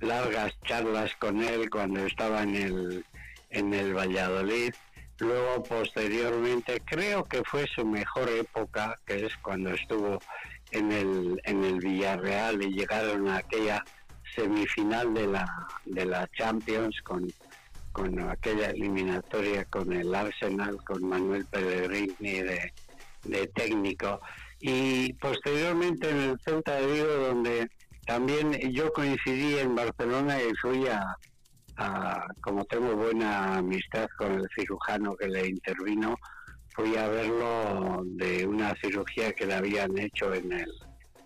largas 0.00 0.52
charlas 0.64 1.14
con 1.16 1.42
él 1.42 1.70
cuando 1.70 2.04
estaba 2.04 2.42
en 2.42 2.56
el, 2.56 3.04
en 3.50 3.72
el 3.72 3.94
Valladolid 3.94 4.74
Luego, 5.22 5.62
posteriormente, 5.62 6.82
creo 6.84 7.22
que 7.22 7.44
fue 7.44 7.64
su 7.68 7.86
mejor 7.86 8.28
época, 8.28 8.98
que 9.06 9.26
es 9.26 9.36
cuando 9.36 9.70
estuvo 9.70 10.18
en 10.72 10.90
el, 10.90 11.40
en 11.44 11.62
el 11.62 11.78
Villarreal 11.78 12.60
y 12.60 12.72
llegaron 12.72 13.28
a 13.28 13.36
aquella 13.36 13.84
semifinal 14.34 15.14
de 15.14 15.28
la, 15.28 15.46
de 15.84 16.06
la 16.06 16.28
Champions 16.36 17.00
con, 17.02 17.32
con 17.92 18.18
aquella 18.20 18.70
eliminatoria 18.70 19.64
con 19.66 19.92
el 19.92 20.14
Arsenal, 20.14 20.76
con 20.84 21.04
Manuel 21.04 21.46
Pellegrini 21.46 22.42
de, 22.42 22.72
de 23.24 23.46
técnico. 23.48 24.20
Y 24.60 25.12
posteriormente 25.14 26.10
en 26.10 26.18
el 26.18 26.40
Celta 26.40 26.76
de 26.76 26.86
Vigo, 26.86 27.14
donde 27.14 27.68
también 28.06 28.52
yo 28.72 28.92
coincidí 28.92 29.58
en 29.58 29.74
Barcelona 29.74 30.38
y 30.42 30.54
fui 30.56 30.86
a, 30.88 31.16
como 32.40 32.64
tengo 32.64 32.94
buena 32.94 33.58
amistad 33.58 34.08
con 34.18 34.32
el 34.32 34.48
cirujano 34.54 35.16
que 35.16 35.28
le 35.28 35.48
intervino, 35.48 36.16
fui 36.74 36.96
a 36.96 37.08
verlo 37.08 38.02
de 38.04 38.46
una 38.46 38.74
cirugía 38.80 39.32
que 39.32 39.46
le 39.46 39.54
habían 39.54 39.96
hecho 39.98 40.32
en 40.32 40.52
el, 40.52 40.72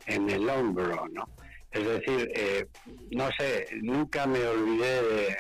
en 0.07 0.31
el 0.31 0.49
hombro, 0.49 1.07
¿no? 1.13 1.29
Es 1.71 1.85
decir, 1.85 2.31
eh, 2.35 2.67
no 3.11 3.29
sé, 3.39 3.69
nunca 3.83 4.27
me 4.27 4.43
olvidé 4.47 5.03
de, 5.03 5.37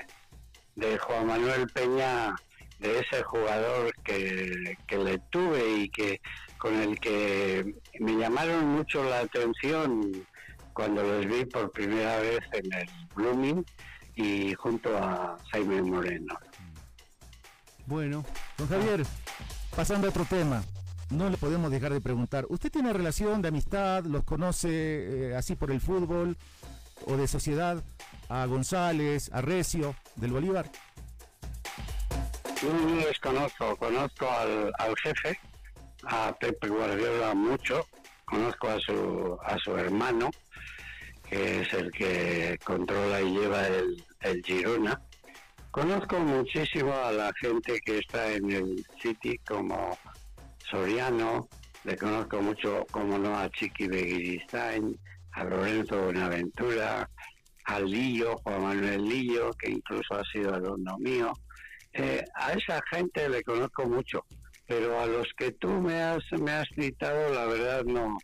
de 0.76 0.98
Juan 0.98 1.26
Manuel 1.26 1.66
Peña, 1.68 2.36
de 2.78 3.00
ese 3.00 3.22
jugador 3.24 3.92
que, 4.04 4.76
que 4.86 4.98
le 4.98 5.18
tuve 5.30 5.78
y 5.78 5.88
que 5.88 6.20
con 6.58 6.74
el 6.74 6.98
que 7.00 7.74
me 7.98 8.12
llamaron 8.16 8.66
mucho 8.66 9.02
la 9.04 9.20
atención 9.20 10.26
cuando 10.72 11.02
los 11.02 11.26
vi 11.26 11.44
por 11.46 11.70
primera 11.70 12.18
vez 12.20 12.40
en 12.52 12.72
el 12.72 12.88
Blooming 13.14 13.64
y 14.14 14.54
junto 14.54 14.96
a 14.96 15.38
Jaime 15.52 15.82
Moreno. 15.82 16.34
Bueno, 17.86 18.24
don 18.58 18.68
Javier, 18.68 19.06
pasando 19.74 20.06
a 20.06 20.10
otro 20.10 20.24
tema, 20.24 20.62
no 21.10 21.30
le 21.30 21.36
podemos 21.36 21.70
dejar 21.70 21.92
de 21.92 22.00
preguntar, 22.00 22.46
¿usted 22.48 22.70
tiene 22.70 22.92
relación 22.92 23.40
de 23.40 23.48
amistad, 23.48 24.04
los 24.04 24.24
conoce 24.24 24.68
eh, 25.30 25.36
así 25.36 25.54
por 25.54 25.70
el 25.70 25.80
fútbol 25.80 26.36
o 27.06 27.16
de 27.16 27.28
sociedad 27.28 27.82
a 28.28 28.46
González, 28.46 29.30
a 29.32 29.40
Recio, 29.40 29.94
del 30.16 30.32
Bolívar? 30.32 30.70
No 32.62 32.96
les 32.96 33.18
conozco, 33.20 33.76
conozco 33.76 34.30
al, 34.30 34.72
al 34.78 34.96
jefe, 34.96 35.38
a 36.04 36.32
Pepe 36.38 36.68
Guardiola 36.68 37.34
mucho, 37.34 37.86
conozco 38.24 38.68
a 38.68 38.80
su, 38.80 39.38
a 39.44 39.58
su 39.58 39.76
hermano, 39.76 40.30
que 41.28 41.60
es 41.60 41.72
el 41.74 41.90
que 41.90 42.58
controla 42.64 43.20
y 43.20 43.32
lleva 43.32 43.66
el, 43.66 44.04
el 44.20 44.42
Girona. 44.42 45.00
Conozco 45.70 46.18
muchísimo 46.18 46.94
a 46.94 47.12
la 47.12 47.32
gente 47.40 47.78
que 47.84 47.98
está 47.98 48.32
en 48.32 48.50
el 48.50 48.86
City 49.02 49.38
como 49.46 49.98
Soriano, 50.70 51.48
le 51.84 51.96
conozco 51.96 52.40
mucho, 52.40 52.86
como 52.90 53.18
no, 53.18 53.38
a 53.38 53.50
Chiqui 53.50 53.86
Beguiristain, 53.86 54.98
a 55.32 55.44
Lorenzo 55.44 56.04
Buenaventura, 56.04 57.08
a 57.66 57.80
Lillo, 57.80 58.36
Juan 58.38 58.62
Manuel 58.62 59.04
Lillo, 59.04 59.50
que 59.52 59.70
incluso 59.70 60.14
ha 60.14 60.24
sido 60.32 60.54
alumno 60.54 60.96
mío. 60.98 61.32
Eh, 61.92 62.24
a 62.34 62.52
esa 62.52 62.80
gente 62.90 63.28
le 63.28 63.42
conozco 63.42 63.86
mucho, 63.86 64.24
pero 64.66 65.00
a 65.00 65.06
los 65.06 65.26
que 65.36 65.52
tú 65.52 65.68
me 65.68 66.00
has, 66.00 66.22
me 66.40 66.52
has 66.52 66.68
citado, 66.78 67.32
la 67.32 67.46
verdad 67.46 67.84
no, 67.84 68.18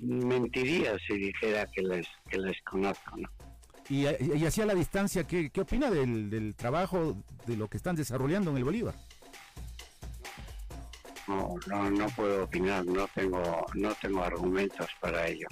mentiría 0.00 0.96
si 1.06 1.16
dijera 1.16 1.66
que 1.66 1.82
les, 1.82 2.06
que 2.28 2.38
les 2.38 2.56
conozco, 2.62 3.16
¿no? 3.16 3.28
Y, 3.88 4.04
y 4.04 4.44
hacia 4.44 4.66
la 4.66 4.74
distancia, 4.74 5.24
¿qué, 5.24 5.50
qué 5.50 5.60
opina 5.60 5.90
del, 5.90 6.28
del, 6.28 6.56
trabajo, 6.56 7.22
de 7.46 7.56
lo 7.56 7.68
que 7.68 7.76
están 7.76 7.94
desarrollando 7.94 8.50
en 8.50 8.56
el 8.56 8.64
Bolívar? 8.64 8.94
No, 11.28 11.54
no, 11.68 11.90
no 11.90 12.06
puedo 12.08 12.44
opinar, 12.44 12.84
no 12.84 13.06
tengo, 13.14 13.64
no 13.74 13.94
tengo 13.94 14.24
argumentos 14.24 14.88
para 15.00 15.28
ello. 15.28 15.46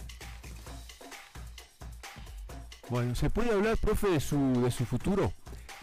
Bueno, 2.95 3.17
¿se 3.17 3.29
puede 3.29 3.51
hablar, 3.51 3.77
profe, 3.77 4.07
de 4.07 4.21
su, 4.21 4.63
de 4.63 4.71
su 4.71 4.85
futuro? 4.87 5.33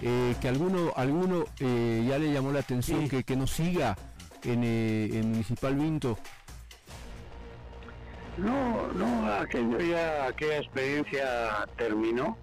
Eh, 0.01 0.33
que 0.39 0.47
alguno, 0.47 0.93
alguno 0.95 1.43
eh, 1.59 2.05
ya 2.07 2.17
le 2.17 2.31
llamó 2.31 2.53
la 2.53 2.61
atención 2.61 3.09
que, 3.09 3.25
que 3.25 3.35
nos 3.35 3.51
siga 3.51 3.97
en, 4.45 4.63
eh, 4.63 5.09
en 5.11 5.31
Municipal 5.31 5.75
Vinto 5.75 6.17
no, 8.37 8.87
no, 8.93 9.29
aquello 9.29 9.77
ya, 9.81 10.27
aquella 10.27 10.59
experiencia 10.59 11.67
terminó. 11.75 12.37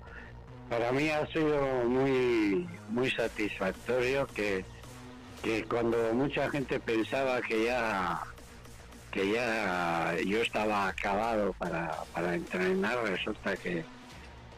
Para 0.69 0.93
mí 0.93 1.09
ha 1.09 1.27
sido 1.29 1.89
muy, 1.89 2.69
muy 2.91 3.11
satisfactorio 3.11 4.27
que, 4.27 4.67
que 5.43 5.65
cuando 5.65 5.97
mucha 6.13 6.51
gente 6.51 6.79
pensaba 6.79 7.41
que 7.41 7.65
ya 7.65 8.21
que 9.13 9.33
ya 9.33 10.15
yo 10.27 10.43
estaba 10.43 10.89
acabado 10.89 11.55
para, 11.55 12.05
para 12.13 12.35
entrenar, 12.35 12.99
resulta 13.05 13.57
que, 13.57 13.83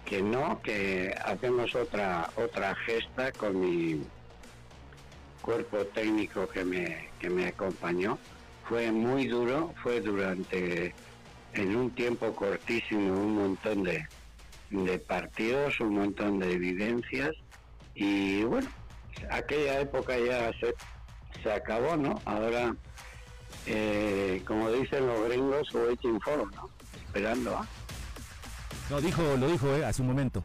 que 0.05 0.23
no, 0.23 0.61
que 0.63 1.15
hacemos 1.25 1.75
otra 1.75 2.31
otra 2.37 2.75
gesta 2.87 3.33
con 3.33 3.61
mi 3.61 4.03
cuerpo 5.41 5.79
técnico 5.87 6.49
que 6.49 6.65
me, 6.65 7.09
que 7.19 7.31
me 7.31 7.47
acompañó. 7.47 8.19
Fue 8.69 8.93
muy 8.93 9.27
duro, 9.27 9.75
fue 9.83 10.01
durante 10.01 10.95
en 11.55 11.77
un 11.77 11.91
tiempo 11.91 12.33
cortísimo 12.35 13.13
un 13.13 13.35
montón 13.35 13.83
de, 13.83 14.07
de 14.71 14.99
partidos, 14.99 15.81
un 15.81 15.95
montón 15.95 16.39
de 16.39 16.53
evidencias 16.53 17.33
y 17.95 18.43
bueno, 18.45 18.69
aquella 19.31 19.81
época 19.81 20.17
ya 20.19 20.53
se, 20.61 20.75
se 21.43 21.53
acabó, 21.53 21.97
¿no? 21.97 22.21
Ahora, 22.25 22.75
eh, 23.67 24.43
como 24.47 24.71
dicen 24.71 25.07
los 25.07 25.29
gringos, 25.29 25.75
waiting 25.75 26.21
for, 26.21 26.53
¿no? 26.55 26.71
esperando. 27.11 27.57
¿ah? 27.57 27.67
No, 28.91 29.01
dijo, 29.01 29.23
lo 29.37 29.49
dijo 29.49 29.75
eh, 29.75 29.85
hace 29.85 30.03
un 30.03 30.09
momento. 30.09 30.45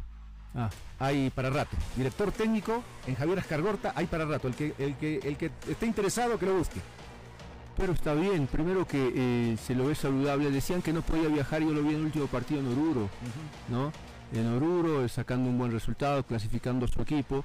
Ah, 0.55 0.69
hay 0.99 1.29
para 1.31 1.49
rato. 1.49 1.75
Director 1.95 2.31
técnico 2.31 2.83
en 3.07 3.15
Javier 3.15 3.39
Ascargorta, 3.39 3.93
hay 3.95 4.05
para 4.05 4.25
rato. 4.25 4.47
El 4.47 4.55
que, 4.55 4.73
el 4.77 4.95
que, 4.95 5.19
el 5.23 5.37
que 5.37 5.51
esté 5.69 5.85
interesado 5.85 6.39
que 6.39 6.45
lo 6.45 6.57
busque. 6.57 6.79
Pero 7.77 7.91
está 7.91 8.13
bien, 8.13 8.47
primero 8.47 8.87
que 8.87 9.11
eh, 9.13 9.57
se 9.57 9.75
lo 9.75 9.87
ve 9.87 9.95
saludable. 9.95 10.49
Decían 10.49 10.81
que 10.81 10.93
no 10.93 11.01
podía 11.01 11.27
viajar, 11.27 11.61
yo 11.61 11.71
lo 11.71 11.81
vi 11.81 11.89
en 11.89 11.95
el 11.95 12.05
último 12.05 12.27
partido 12.27 12.61
en 12.61 12.67
Oruro, 12.67 13.09
¿no? 13.67 13.91
En 14.33 14.47
Oruro, 14.47 15.07
sacando 15.09 15.49
un 15.49 15.57
buen 15.57 15.71
resultado, 15.71 16.23
clasificando 16.23 16.85
a 16.85 16.87
su 16.87 17.01
equipo. 17.01 17.43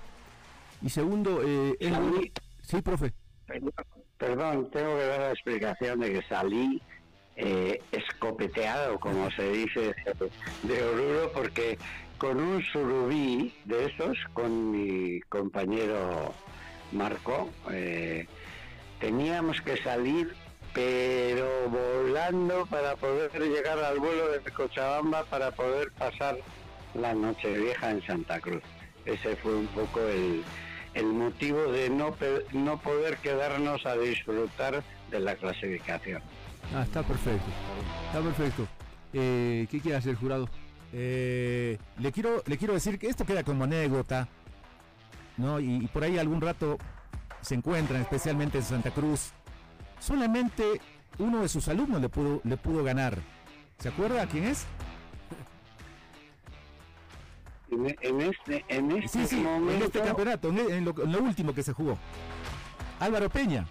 Y 0.82 0.88
segundo, 0.88 1.40
eh, 1.44 1.76
es 1.80 1.92
Sí, 2.62 2.80
profe. 2.80 3.12
Perdón, 4.18 4.70
tengo 4.70 4.96
que 4.96 5.06
dar 5.06 5.20
la 5.20 5.30
explicación 5.32 5.98
de 5.98 6.12
que 6.12 6.22
salí 6.28 6.80
eh, 7.36 7.82
escopeteado, 7.92 8.98
como 8.98 9.30
se 9.30 9.50
dice, 9.50 9.94
de 10.62 10.82
Oruro, 10.82 11.32
porque 11.32 11.78
con 12.18 12.38
un 12.38 12.62
surubí 12.62 13.54
de 13.64 13.86
esos, 13.86 14.18
con 14.34 14.70
mi 14.70 15.20
compañero 15.22 16.34
Marco, 16.92 17.50
eh, 17.70 18.26
teníamos 18.98 19.60
que 19.62 19.76
salir 19.78 20.34
pero 20.72 21.68
volando 21.68 22.66
para 22.66 22.94
poder 22.96 23.32
llegar 23.40 23.78
al 23.78 23.98
vuelo 23.98 24.28
de 24.28 24.38
Cochabamba 24.52 25.24
para 25.24 25.50
poder 25.50 25.90
pasar 25.92 26.38
la 26.94 27.14
noche 27.14 27.52
vieja 27.52 27.90
en 27.90 28.02
Santa 28.06 28.40
Cruz. 28.40 28.62
Ese 29.04 29.34
fue 29.36 29.54
un 29.54 29.66
poco 29.68 30.00
el, 30.00 30.44
el 30.94 31.06
motivo 31.06 31.72
de 31.72 31.90
no, 31.90 32.14
no 32.52 32.78
poder 32.80 33.16
quedarnos 33.18 33.84
a 33.86 33.96
disfrutar 33.96 34.82
de 35.10 35.20
la 35.20 35.34
clasificación. 35.34 36.22
Ah, 36.74 36.82
está 36.82 37.02
perfecto. 37.02 37.48
Está 38.06 38.20
perfecto. 38.20 38.66
Eh, 39.12 39.66
¿Qué 39.70 39.80
quiere 39.80 39.96
hacer, 39.96 40.14
jurado? 40.14 40.48
Eh, 40.92 41.78
le, 41.98 42.12
quiero, 42.12 42.42
le 42.46 42.58
quiero 42.58 42.74
decir 42.74 42.98
que 42.98 43.08
esto 43.08 43.24
queda 43.24 43.44
como 43.44 43.64
anécdota, 43.64 44.28
¿no? 45.36 45.60
y 45.60 45.86
por 45.92 46.02
ahí 46.02 46.18
algún 46.18 46.40
rato 46.40 46.78
se 47.40 47.54
encuentran, 47.54 48.02
especialmente 48.02 48.58
en 48.58 48.64
Santa 48.64 48.90
Cruz, 48.90 49.30
solamente 49.98 50.80
uno 51.18 51.42
de 51.42 51.48
sus 51.48 51.68
alumnos 51.68 52.00
le 52.00 52.08
pudo, 52.08 52.40
le 52.44 52.56
pudo 52.56 52.82
ganar. 52.84 53.18
¿Se 53.78 53.88
acuerda 53.88 54.26
quién 54.26 54.44
es? 54.44 54.66
En, 57.70 58.20
este, 58.20 58.64
en 58.68 58.90
este 58.90 59.26
sí, 59.26 59.36
momento, 59.36 59.72
en 59.72 59.82
este 59.82 60.00
campeonato, 60.00 60.48
en, 60.48 60.84
lo, 60.84 61.22
último 61.22 61.54
que 61.54 61.62
se 61.62 61.72
jugó. 61.72 61.96
Álvaro 62.98 63.30
Peña. 63.30 63.66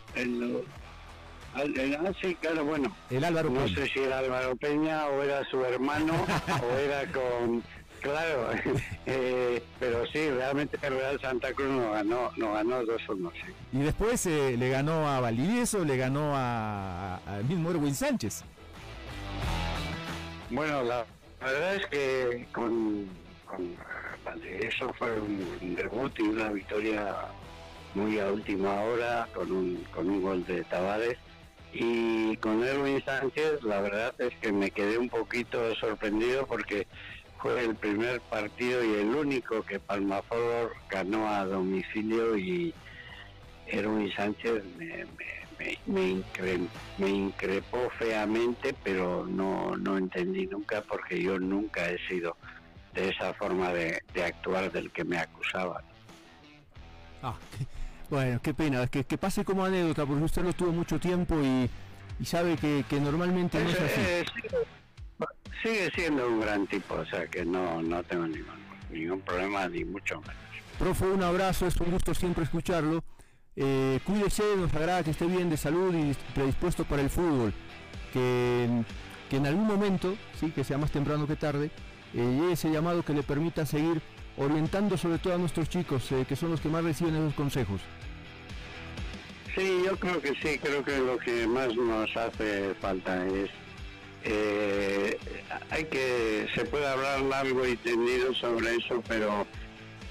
El, 1.58 1.96
ah, 1.96 2.12
sí, 2.22 2.36
claro, 2.36 2.64
bueno. 2.64 2.96
El 3.10 3.24
Álvaro 3.24 3.50
no 3.50 3.68
sé 3.68 3.88
si 3.88 4.00
era 4.00 4.20
Álvaro 4.20 4.56
Peña 4.56 5.08
o 5.08 5.22
era 5.24 5.44
su 5.46 5.64
hermano 5.64 6.14
o 6.64 6.78
era 6.78 7.06
con 7.12 7.64
Claro, 8.02 8.52
eh, 9.06 9.62
pero 9.80 10.06
sí, 10.08 10.30
realmente 10.30 10.78
el 10.82 10.94
Real 10.96 11.20
Santa 11.20 11.54
Cruz 11.54 11.70
no 11.70 11.92
ganó, 11.92 12.32
no 12.38 12.54
ganó 12.54 12.82
2-1. 12.84 13.32
Sí. 13.34 13.54
Y 13.74 13.80
después 13.80 14.26
eh, 14.26 14.56
le 14.58 14.70
ganó 14.70 15.08
a 15.08 15.20
Valdivieso, 15.20 15.84
le 15.84 15.98
ganó 15.98 16.32
a, 16.36 17.20
mismo 17.48 17.72
Erwin 17.72 17.94
Sánchez. 17.96 18.44
Bueno, 20.50 20.84
la, 20.84 21.06
verdad 21.42 21.76
es 21.76 21.86
que 21.88 22.48
con, 22.54 23.08
con 23.46 23.76
Valdivieso 24.24 24.94
fue 24.94 25.20
un 25.20 25.76
debut 25.76 26.12
y 26.20 26.24
una 26.24 26.50
victoria 26.50 27.16
muy 27.96 28.20
a 28.20 28.32
última 28.32 28.82
hora 28.82 29.28
con 29.34 29.52
un, 29.52 29.84
con 29.94 30.10
un 30.10 30.22
gol 30.22 30.46
de 30.46 30.64
Tavares. 30.64 31.18
Y 31.72 32.36
con 32.38 32.64
Erwin 32.64 33.04
Sánchez, 33.06 33.64
la 33.64 33.82
verdad 33.82 34.14
es 34.20 34.36
que 34.38 34.52
me 34.52 34.72
quedé 34.72 34.98
un 34.98 35.10
poquito 35.10 35.76
sorprendido 35.76 36.48
porque 36.48 36.88
fue 37.40 37.64
el 37.64 37.76
primer 37.76 38.22
partido 38.22 38.84
y 38.84 38.96
el 38.96 39.16
único 39.16 39.64
que 39.64 39.80
Palmafor 39.80 40.74
ganó 40.90 41.30
a 41.30 41.46
domicilio 41.46 42.38
y 42.38 42.74
Erwin 43.68 44.12
Sánchez 44.14 44.64
me, 44.78 45.06
me, 45.86 47.10
increpó 47.10 47.90
feamente, 47.98 48.74
pero 48.84 49.26
no, 49.26 49.76
no 49.78 49.98
entendí 49.98 50.48
nunca 50.48 50.82
porque 50.82 51.22
yo 51.22 51.40
nunca 51.40 51.90
he 51.90 51.98
sido 52.08 52.36
de 52.94 53.10
esa 53.10 53.34
forma 53.34 53.72
de, 53.74 54.02
actuar 54.24 54.72
del 54.72 54.92
que 54.92 55.04
me 55.04 55.18
acusaban. 55.18 55.84
Ah, 57.22 57.36
bueno, 58.10 58.40
qué 58.42 58.54
pena, 58.54 58.88
que, 58.88 59.04
que 59.04 59.18
pase 59.18 59.46
como 59.46 59.66
anécdota, 59.66 60.06
porque 60.06 60.24
usted 60.24 60.44
no 60.44 60.54
tuvo 60.54 60.72
mucho 60.72 61.00
tiempo 61.00 61.36
y, 61.42 61.70
sabe 62.26 62.58
que, 62.58 62.84
normalmente 63.00 63.64
no 63.64 63.70
es 63.70 63.80
así. 63.80 64.02
Eh, 64.02 64.26
sigue 65.64 65.92
siendo 65.96 66.28
un 66.28 66.40
gran 66.40 66.68
tipo, 66.68 66.96
o 66.96 67.06
sea 67.06 67.28
que 67.28 67.46
no, 67.46 67.82
no 67.82 68.04
tengo 68.04 68.28
ningún, 68.28 68.60
ningún 68.92 69.22
problema, 69.22 69.68
ni 69.68 69.84
mucho 69.86 70.20
menos. 70.22 70.36
Profe, 70.78 71.06
un 71.06 71.24
abrazo, 71.24 71.68
es 71.68 71.76
un 71.78 71.92
gusto 71.92 72.14
siempre 72.14 72.46
escucharlo. 72.46 73.04
Eh, 73.56 74.00
cuídese, 74.06 74.44
nos 74.56 74.74
agrada 74.74 75.04
que 75.04 75.12
esté 75.12 75.26
bien 75.26 75.50
de 75.50 75.58
salud 75.58 75.94
y 75.94 76.16
predispuesto 76.34 76.86
para 76.86 77.02
el 77.02 77.10
fútbol. 77.10 77.54
Que, 78.14 78.84
que 79.30 79.38
en 79.38 79.46
algún 79.46 79.68
momento, 79.68 80.16
sí, 80.40 80.52
que 80.52 80.64
sea 80.64 80.78
más 80.78 80.92
temprano 80.92 81.28
que 81.28 81.36
tarde, 81.36 81.70
eh, 82.14 82.38
llegue 82.40 82.54
ese 82.54 82.72
llamado 82.72 83.04
que 83.04 83.14
le 83.14 83.24
permita 83.24 83.66
seguir 83.66 84.02
orientando 84.38 84.98
sobre 84.98 85.18
todo 85.18 85.36
a 85.36 85.38
nuestros 85.38 85.70
chicos, 85.70 86.12
eh, 86.12 86.26
que 86.28 86.36
son 86.36 86.52
los 86.52 86.62
que 86.62 86.70
más 86.70 86.84
reciben 86.84 87.16
esos 87.16 87.34
consejos. 87.34 87.82
Sí, 89.60 89.82
yo 89.84 89.98
creo 89.98 90.22
que 90.22 90.30
sí, 90.36 90.58
creo 90.58 90.86
que 90.86 90.98
lo 91.00 91.18
que 91.18 91.46
más 91.46 91.76
nos 91.76 92.16
hace 92.16 92.74
falta 92.76 93.28
es 93.28 93.50
eh, 94.24 95.20
hay 95.70 95.84
que, 95.84 96.48
se 96.56 96.64
puede 96.64 96.88
hablar 96.88 97.20
largo 97.24 97.68
y 97.68 97.76
tendido 97.76 98.34
sobre 98.34 98.78
eso, 98.78 99.04
pero 99.10 99.46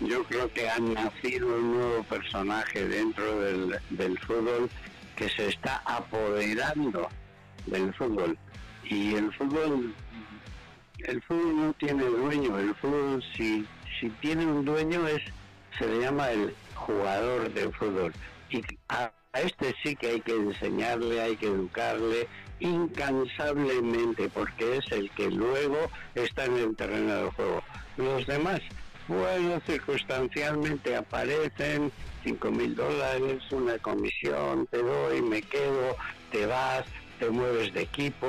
yo 0.01 0.23
creo 0.25 0.53
que 0.53 0.69
ha 0.69 0.79
nacido 0.79 1.47
un 1.47 1.79
nuevo 1.79 2.03
personaje 2.03 2.87
dentro 2.87 3.41
del, 3.41 3.79
del 3.89 4.19
fútbol 4.19 4.69
que 5.17 5.31
se 5.31 5.49
está 5.49 5.81
apoderando 5.87 7.09
del 7.65 7.95
fútbol. 7.95 8.37
Y 8.85 9.15
el 9.15 9.33
fútbol, 9.33 9.95
el 10.99 11.23
fútbol 11.23 11.57
no 11.57 11.73
tiene 11.73 12.05
dueño, 12.05 12.59
el 12.59 12.75
fútbol 12.75 13.25
si, 13.35 13.67
si 13.99 14.11
tiene 14.21 14.45
un 14.45 14.67
dueño 14.67 15.09
es, 15.09 15.23
se 15.79 15.87
le 15.87 16.03
llama 16.03 16.33
el 16.33 16.55
jugador 16.75 17.51
de 17.55 17.71
fútbol. 17.73 18.13
Y 18.51 18.63
a 18.89 19.11
este 19.35 19.75
sí 19.83 19.95
que 19.97 20.09
hay 20.09 20.21
que 20.21 20.35
enseñarle, 20.35 21.21
hay 21.21 21.37
que 21.37 21.47
educarle, 21.47 22.29
incansablemente 22.61 24.29
porque 24.31 24.79
es 24.79 24.93
el 24.93 25.11
que 25.11 25.31
luego 25.31 25.91
está 26.15 26.47
en 26.47 26.57
el 26.57 26.77
terreno 26.77 27.15
del 27.15 27.31
juego. 27.31 27.63
Los 27.97 28.27
demás, 28.27 28.61
bueno, 29.07 29.61
circunstancialmente 29.67 30.97
aparecen, 30.97 31.93
cinco 32.25 32.51
mil 32.51 32.75
dólares, 32.75 33.43
una 33.53 33.79
comisión, 33.79 34.67
te 34.67 34.83
doy, 34.83 35.23
me 35.23 35.43
quedo, 35.43 35.97
te 36.33 36.47
vas, 36.47 36.85
te 37.19 37.29
mueves 37.31 37.73
de 37.75 37.83
equipo, 37.83 38.27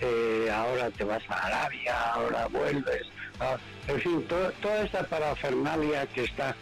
eh, 0.00 0.50
ahora 0.52 0.90
te 0.90 1.04
vas 1.04 1.22
a 1.28 1.46
Arabia, 1.46 2.12
ahora 2.12 2.46
vuelves. 2.46 3.02
Ah, 3.40 3.56
en 3.86 4.00
fin, 4.00 4.26
toda 4.26 4.82
esta 4.82 5.04
parafernalia 5.04 6.06
que 6.06 6.24
está 6.24 6.56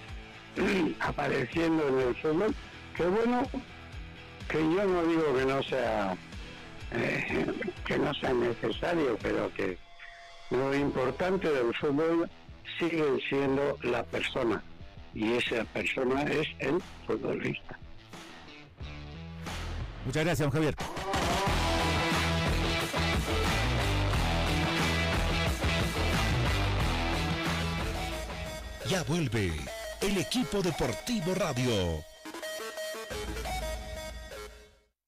apareciendo 1.00 1.88
en 1.88 2.08
el 2.08 2.16
fútbol, 2.16 2.54
que 2.96 3.04
bueno, 3.04 3.42
que 4.48 4.58
yo 4.58 4.84
no 4.84 5.04
digo 5.04 5.36
que 5.36 5.44
no 5.44 5.62
sea 5.62 6.16
eh, 6.92 7.46
que 7.84 7.98
no 7.98 8.14
sea 8.14 8.32
necesario, 8.32 9.18
pero 9.20 9.52
que 9.54 9.78
lo 10.50 10.74
importante 10.74 11.50
del 11.50 11.74
fútbol 11.74 12.30
sigue 12.78 13.04
siendo 13.28 13.78
la 13.82 14.04
persona 14.04 14.62
y 15.14 15.32
esa 15.32 15.64
persona 15.64 16.22
es 16.22 16.46
el 16.58 16.80
futbolista. 17.06 17.78
Muchas 20.04 20.24
gracias, 20.24 20.46
don 20.46 20.50
Javier. 20.50 20.76
Ya 28.88 29.02
vuelve 29.02 29.52
el 30.00 30.18
equipo 30.18 30.62
deportivo 30.62 31.34
radio 31.34 32.04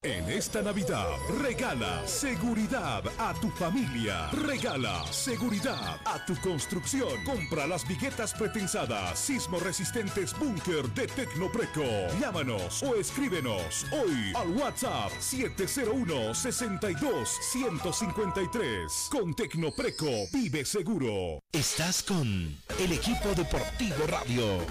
en 0.01 0.29
esta 0.29 0.61
Navidad, 0.61 1.09
regala 1.41 2.07
seguridad 2.07 3.03
a 3.17 3.33
tu 3.33 3.49
familia. 3.49 4.29
Regala 4.31 5.05
seguridad 5.11 5.99
a 6.05 6.25
tu 6.25 6.35
construcción. 6.37 7.21
Compra 7.25 7.67
las 7.67 7.85
viguetas 7.85 8.33
pretensadas, 8.33 9.19
sismo 9.19 9.59
resistentes 9.59 10.37
búnker 10.39 10.87
de 10.93 11.05
Tecnopreco. 11.07 11.83
Llámanos 12.19 12.81
o 12.81 12.95
escríbenos 12.95 13.85
hoy 13.91 14.31
al 14.35 14.49
WhatsApp 14.51 15.11
701 15.19 16.33
62 16.33 17.29
153. 17.51 19.09
Con 19.11 19.33
Tecnopreco 19.33 20.07
vive 20.31 20.63
seguro. 20.63 21.43
Estás 21.51 22.03
con 22.03 22.25
el 22.79 22.91
equipo 22.93 23.35
deportivo 23.35 24.07
radio. 24.07 24.65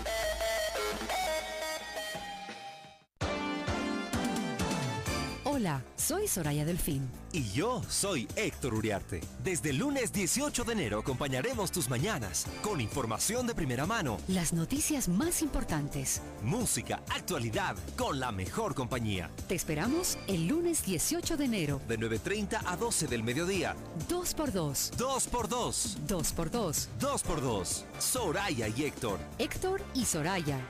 Hola, 5.59 5.83
soy 5.97 6.29
Soraya 6.29 6.64
Delfín. 6.64 7.11
Y 7.33 7.51
yo 7.51 7.83
soy 7.88 8.29
Héctor 8.37 8.75
Uriarte. 8.75 9.21
Desde 9.42 9.71
el 9.71 9.79
lunes 9.79 10.12
18 10.12 10.62
de 10.62 10.73
enero 10.73 11.01
acompañaremos 11.01 11.73
tus 11.73 11.88
mañanas 11.88 12.47
con 12.62 12.81
información 12.81 13.44
de 13.44 13.57
primera 13.57 13.85
mano. 13.85 14.18
Las 14.29 14.53
noticias 14.53 15.09
más 15.09 15.42
importantes. 15.42 16.23
Música, 16.44 17.03
actualidad, 17.12 17.75
con 17.97 18.21
la 18.21 18.31
mejor 18.31 18.77
compañía. 18.77 19.33
Te 19.49 19.57
esperamos 19.57 20.16
el 20.29 20.47
lunes 20.47 20.85
18 20.85 21.37
de 21.37 21.44
enero. 21.47 21.81
De 21.88 21.99
9.30 21.99 22.61
a 22.64 22.77
12 22.77 23.09
del 23.09 23.25
mediodía. 23.25 23.75
2 24.09 24.35
por 24.35 24.53
2 24.53 24.92
2 24.97 25.27
por 25.27 25.49
2 25.49 25.99
2 26.07 26.33
por 26.35 26.51
2 26.53 26.88
2 27.01 27.23
por 27.25 27.42
2 27.42 27.85
Soraya 27.99 28.68
y 28.68 28.85
Héctor. 28.85 29.18
Héctor 29.40 29.83
y 29.92 30.05
Soraya. 30.05 30.61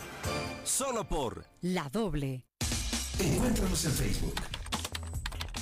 Solo 0.64 1.06
por 1.06 1.44
La 1.60 1.90
doble. 1.90 2.46
Encuéntranos 3.18 3.84
en 3.84 3.92
Facebook 3.92 4.57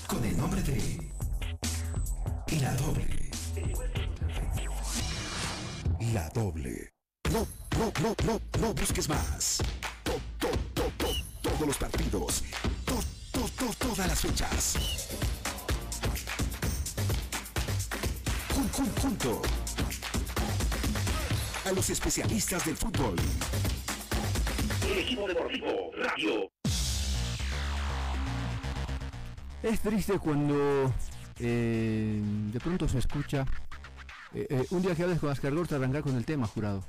con 0.07 0.25
el 0.25 0.37
nombre 0.37 0.62
de 0.62 1.11
La 2.61 2.75
Doble. 2.77 3.31
La 6.12 6.29
Doble. 6.31 6.92
No, 7.33 7.47
no, 7.79 7.92
no, 8.03 8.14
no, 8.25 8.40
no 8.61 8.75
busques 8.75 9.09
más. 9.09 9.59
To- 10.05 10.21
to- 10.38 10.59
to- 10.75 10.92
to- 10.99 11.14
todos 11.42 11.66
los 11.66 11.77
partidos. 11.77 12.42
To- 12.85 13.01
to- 13.33 13.49
to- 13.57 13.75
todas 13.79 14.07
las 14.09 14.21
fechas. 14.21 14.75
Jun- 18.55 18.90
junto 19.01 19.42
a 21.64 21.73
los 21.73 21.90
especialistas 21.90 22.64
del 22.64 22.77
fútbol. 22.77 23.16
El 24.88 24.99
equipo 24.99 25.27
deportivo 25.27 25.90
Radio. 25.97 26.51
Es 29.66 29.81
triste 29.81 30.18
cuando 30.18 30.92
eh, 31.40 32.20
de 32.52 32.61
pronto 32.61 32.88
se 32.88 32.98
escucha. 32.98 33.44
eh, 34.35 34.46
eh, 34.48 34.66
un 34.70 34.83
día 34.83 34.94
que 34.94 35.02
hables 35.02 35.18
con 35.18 35.31
Ascargor 35.31 35.66
te 35.66 35.74
arrancar 35.74 36.02
con 36.02 36.14
el 36.16 36.24
tema, 36.24 36.46
jurado. 36.46 36.85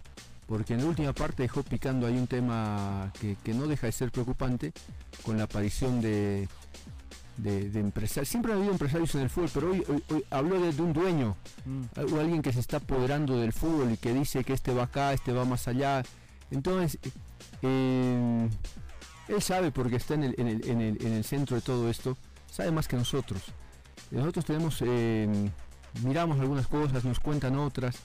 Porque 0.45 0.75
en 0.75 0.81
la 0.81 0.85
última 0.85 1.11
parte 1.13 1.43
dejó 1.43 1.63
picando 1.63 2.05
ahí 2.07 2.15
un 2.17 2.27
tema 2.27 3.11
que, 3.19 3.35
que 3.43 3.53
no 3.53 3.67
deja 3.67 3.87
de 3.87 3.91
ser 3.91 4.11
preocupante 4.11 4.71
con 5.23 5.37
la 5.37 5.43
aparición 5.45 5.99
de, 6.01 6.47
de, 7.37 7.69
de 7.69 7.79
empresarios. 7.79 8.29
Siempre 8.29 8.53
ha 8.53 8.55
habido 8.55 8.71
empresarios 8.71 9.13
en 9.15 9.21
el 9.21 9.29
fútbol, 9.29 9.49
pero 9.53 9.71
hoy, 9.71 9.83
hoy- 9.89 10.03
hoy 10.13 10.23
habló 10.29 10.61
de, 10.61 10.71
de 10.71 10.81
un 10.81 10.93
dueño 10.93 11.35
Mm. 11.65 12.13
o 12.15 12.19
alguien 12.21 12.41
que 12.41 12.53
se 12.53 12.61
está 12.61 12.77
apoderando 12.77 13.37
del 13.39 13.51
fútbol 13.51 13.91
y 13.91 13.97
que 13.97 14.13
dice 14.13 14.43
que 14.45 14.53
este 14.53 14.73
va 14.73 14.83
acá, 14.83 15.11
este 15.11 15.33
va 15.33 15.43
más 15.43 15.67
allá. 15.67 16.01
Entonces, 16.49 16.97
él 17.61 18.49
sabe 19.41 19.71
porque 19.71 19.97
está 19.97 20.13
en 20.13 20.23
el, 20.23 20.35
en 20.37 20.47
el- 20.47 20.65
en 20.69 20.79
el- 20.81 21.05
en 21.05 21.11
el 21.13 21.23
centro 21.25 21.57
de 21.57 21.61
todo 21.61 21.89
esto, 21.89 22.17
sabe 22.51 22.71
más 22.71 22.87
que 22.87 22.95
nosotros. 22.95 23.41
Nosotros 24.11 24.45
tenemos, 24.45 24.77
eh, 24.85 25.49
miramos 26.03 26.39
algunas 26.39 26.67
cosas, 26.67 27.03
nos 27.03 27.19
cuentan 27.19 27.57
otras 27.57 27.95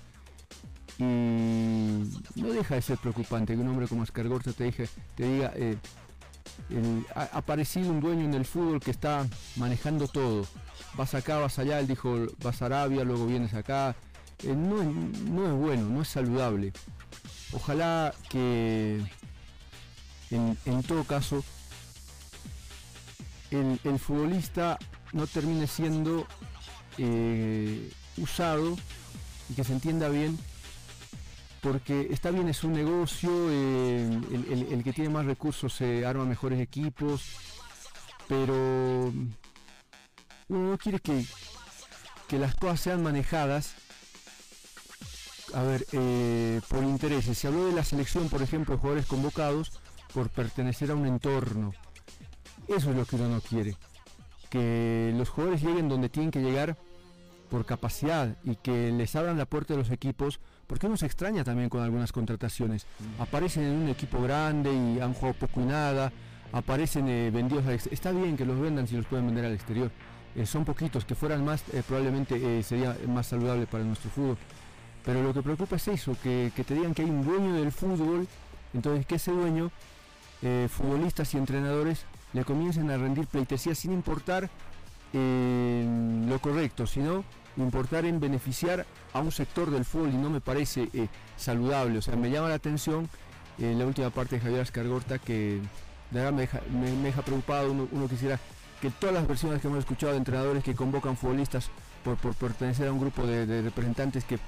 y 0.99 1.03
no 1.05 2.53
deja 2.53 2.75
de 2.75 2.83
ser 2.83 2.99
preocupante 2.99 3.55
que 3.55 3.61
un 3.61 3.69
hombre 3.69 3.89
como 3.89 4.03
Escargorta 4.05 4.53
te, 4.53 4.65
dije- 4.65 4.89
te 5.15 5.25
diga, 5.25 5.53
eh, 5.57 5.77
el- 6.71 7.07
ha 7.15 7.23
aparecido 7.39 7.91
un 7.91 8.01
dueño 8.01 8.25
en 8.25 8.35
el 8.35 8.45
fútbol 8.45 8.81
que 8.81 8.91
está 8.91 9.27
manejando 9.57 10.07
todo. 10.09 10.47
Vas 10.95 11.15
acá, 11.15 11.39
vas 11.39 11.59
allá, 11.59 11.81
él 11.81 11.87
dijo, 11.87 12.27
vas 12.43 12.61
a 12.63 12.67
Arabia, 12.67 13.05
luego 13.05 13.27
vienes 13.27 13.55
acá. 13.55 13.97
Eh, 14.43 14.55
no, 14.55 14.81
es- 14.83 15.21
no 15.23 15.47
es 15.47 15.53
bueno, 15.55 15.89
no 15.89 16.03
es 16.03 16.09
saludable. 16.09 16.73
Ojalá 17.53 18.13
que 18.29 19.01
en 20.31 20.83
todo 20.87 21.05
caso 21.05 21.45
el, 23.53 23.99
futbolista 23.99 24.79
no 25.13 25.27
termine 25.27 25.67
siendo 25.67 26.27
eh, 26.99 27.91
usado 28.17 28.77
y 29.49 29.55
que 29.55 29.65
se 29.65 29.73
entienda 29.73 30.09
bien 30.09 30.39
porque 31.61 32.09
está 32.11 32.31
bien 32.31 32.49
es 32.49 32.65
un 32.65 32.73
negocio 32.73 33.31
eh, 33.51 34.21
el, 34.71 34.83
que 34.83 34.93
tiene 34.93 35.11
más 35.11 35.27
recursos 35.27 35.73
se 35.73 36.05
arma 36.05 36.25
mejores 36.25 36.61
equipos 36.61 37.23
pero 38.29 39.13
uno 40.49 40.71
no 40.71 40.79
quiere 40.79 40.99
que, 40.99 41.25
que 42.29 42.39
las 42.39 42.55
cosas 42.55 42.81
sean 42.81 43.03
manejadas 43.03 43.75
a 45.55 45.63
ver, 45.63 45.87
eh, 45.93 46.61
por 46.69 46.83
intereses. 46.83 47.37
Se 47.39 47.47
habló 47.47 47.67
de 47.67 47.73
la 47.73 47.85
selección, 47.85 48.29
por 48.29 48.43
ejemplo, 48.43 48.75
de 48.75 48.81
jugadores 48.81 49.07
convocados 49.07 49.73
por 50.15 50.31
pertenecer 50.31 50.91
a 50.91 50.95
un 50.95 51.07
entorno. 51.07 51.73
Eso 52.77 52.91
es 52.91 52.97
lo 52.97 53.05
que 53.05 53.17
uno 53.17 53.29
no 53.29 53.41
quiere. 53.41 53.77
Que 54.49 55.13
los 55.15 55.29
jugadores 55.29 55.63
lleguen 55.63 55.89
donde 55.89 56.09
tienen 56.09 56.31
que 56.31 56.41
llegar 56.41 56.77
por 57.51 57.67
capacidad 57.67 58.35
y 58.45 58.57
que 58.57 58.91
les 58.93 59.15
abran 59.15 59.37
la 59.37 59.45
puerta 59.45 59.75
de 59.75 59.79
los 59.79 59.91
equipos, 59.91 60.41
porque 60.67 60.87
uno 60.87 60.97
se 60.97 61.05
extraña 61.05 61.45
también 61.45 61.69
con 61.69 61.83
algunas 61.83 62.13
contrataciones. 62.13 62.87
Aparecen 63.19 63.65
en 63.65 63.83
un 63.83 63.89
equipo 63.91 64.23
grande 64.23 64.73
y 64.73 65.01
han 65.01 65.13
jugado 65.13 65.35
poco 65.35 65.61
y 65.61 65.65
nada, 65.65 66.13
aparecen 66.51 67.09
eh, 67.09 67.31
vendidos 67.31 67.67
al 67.67 67.75
exterior. 67.75 67.95
Está 67.95 68.11
bien 68.13 68.39
que 68.39 68.47
los 68.47 68.59
vendan 68.59 68.89
si 68.89 68.97
los 68.97 69.05
pueden 69.05 69.27
vender 69.27 69.45
al 69.45 69.53
exterior. 69.53 69.91
Eh, 70.35 70.47
son 70.47 70.65
poquitos, 70.65 71.05
que 71.05 71.15
fueran 71.15 71.45
más, 71.45 71.63
eh, 71.75 71.83
probablemente 71.87 72.63
sería 72.63 72.97
más 73.07 73.27
saludable 73.27 73.67
para 73.67 73.85
nuestro 73.85 74.11
fútbol. 74.11 74.39
Pero 75.05 75.23
lo 75.23 75.35
que 75.35 75.43
preocupa 75.43 75.77
es 75.77 75.89
eso, 75.89 76.17
que, 76.23 76.53
que 76.57 76.65
te 76.65 76.75
digan 76.75 76.95
que 76.95 77.03
hay 77.03 77.11
un 77.11 77.23
dueño 77.23 77.53
del 77.53 77.71
fútbol, 77.71 78.27
entonces 78.73 79.05
que 79.05 79.17
ese 79.17 79.33
dueño, 79.33 79.71
futbolistas 80.69 81.35
y 81.35 81.39
entrenadores, 81.39 82.05
le 82.33 82.45
comiencen 82.45 82.91
a 82.91 82.97
rendir 82.97 83.27
pleitesía 83.27 83.75
sin 83.75 83.93
importar 83.93 84.51
eh, 85.13 85.85
lo 86.27 86.39
correcto, 86.39 86.87
sino 86.87 87.25
importar 87.57 88.07
en 88.07 88.19
beneficiar 88.19 88.87
a 89.13 89.21
un 89.21 89.31
sector 89.31 89.71
del 89.71 89.85
fútbol 89.85 90.11
y 90.11 90.17
no 90.17 90.31
me 90.31 90.41
parece 90.41 90.89
eh, 90.95 91.09
saludable. 91.37 91.99
O 91.99 92.03
sea, 92.03 92.17
me 92.17 92.31
llama 92.31 92.49
la 92.49 92.55
atención 92.55 93.09
eh, 93.59 93.75
la 93.77 93.85
última 93.85 94.11
parte 94.11 94.37
de 94.37 94.41
Javier 94.41 94.63
Ascargorta 94.63 95.19
que 95.19 95.61
de 96.11 96.21
verdad 96.21 96.33
me 96.33 96.47
deja, 97.03 97.23
preocupado. 97.23 97.73
Uno, 97.73 98.09
quisiera 98.09 98.39
que 98.81 98.91
todas 98.91 99.15
las 99.15 99.27
versiones 99.27 99.61
que 99.61 99.69
hemos 99.69 99.81
escuchado 99.81 100.13
de 100.13 100.19
entrenadores 100.19 100.65
que 100.65 100.75
convocan 100.75 101.17
futbolistas 101.17 101.71
por, 102.03 102.17
pertenecer 102.35 102.89
a 102.89 102.93
un 102.93 103.01
grupo 103.01 103.27
de, 103.27 103.63
representantes 103.63 104.25
que 104.25 104.39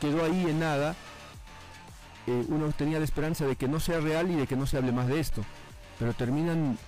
quedó 0.00 0.24
ahí 0.24 0.46
en 0.48 0.60
nada, 0.60 0.94
uno 2.48 2.70
tenía 2.72 2.98
la 2.98 3.04
esperanza 3.04 3.44
de 3.46 3.56
que 3.56 3.68
no 3.68 3.80
sea 3.80 4.00
real 4.00 4.30
y 4.30 4.36
de 4.36 4.46
que 4.46 4.56
no 4.56 4.66
se 4.66 4.76
hable 4.76 4.92
más 4.92 5.08
de 5.08 5.20
esto. 5.20 5.42
Pero 5.98 6.12
terminan 6.14 6.78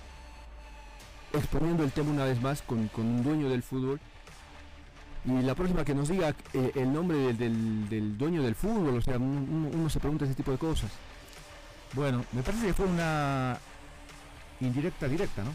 exponiendo 1.33 1.85
el 1.85 1.93
tema 1.93 2.11
una 2.11 2.25
vez 2.25 2.41
más 2.41 2.63
con, 2.63 2.89
con 2.89 3.07
un 3.07 3.23
dueño 3.23 3.49
del 3.49 3.63
fútbol. 3.63 4.01
Y 5.27 5.33
la 5.43 5.55
próxima 5.55 5.85
que 5.85 5.95
nos 5.95 6.09
diga 6.09 6.35
eh, 6.55 6.73
el 6.77 6.93
nombre 6.93 7.19
del, 7.19 7.37
del- 7.37 7.89
del 7.89 8.19
dueño 8.19 8.43
del 8.43 8.55
fútbol, 8.55 8.97
o 8.99 9.03
sea, 9.03 9.17
uno, 9.17 9.41
uno- 9.51 9.69
uno 9.73 9.91
se 9.91 10.01
pregunta 10.01 10.25
ese 10.25 10.35
tipo 10.35 10.51
de 10.51 10.59
cosas. 10.59 10.91
Bueno, 11.93 12.25
me 12.33 12.43
parece 12.43 12.69
que 12.69 12.75
fue 12.75 12.87
una 12.87 13.59
indirecta 14.61 15.09
directa, 15.09 15.43
¿no? 15.45 15.55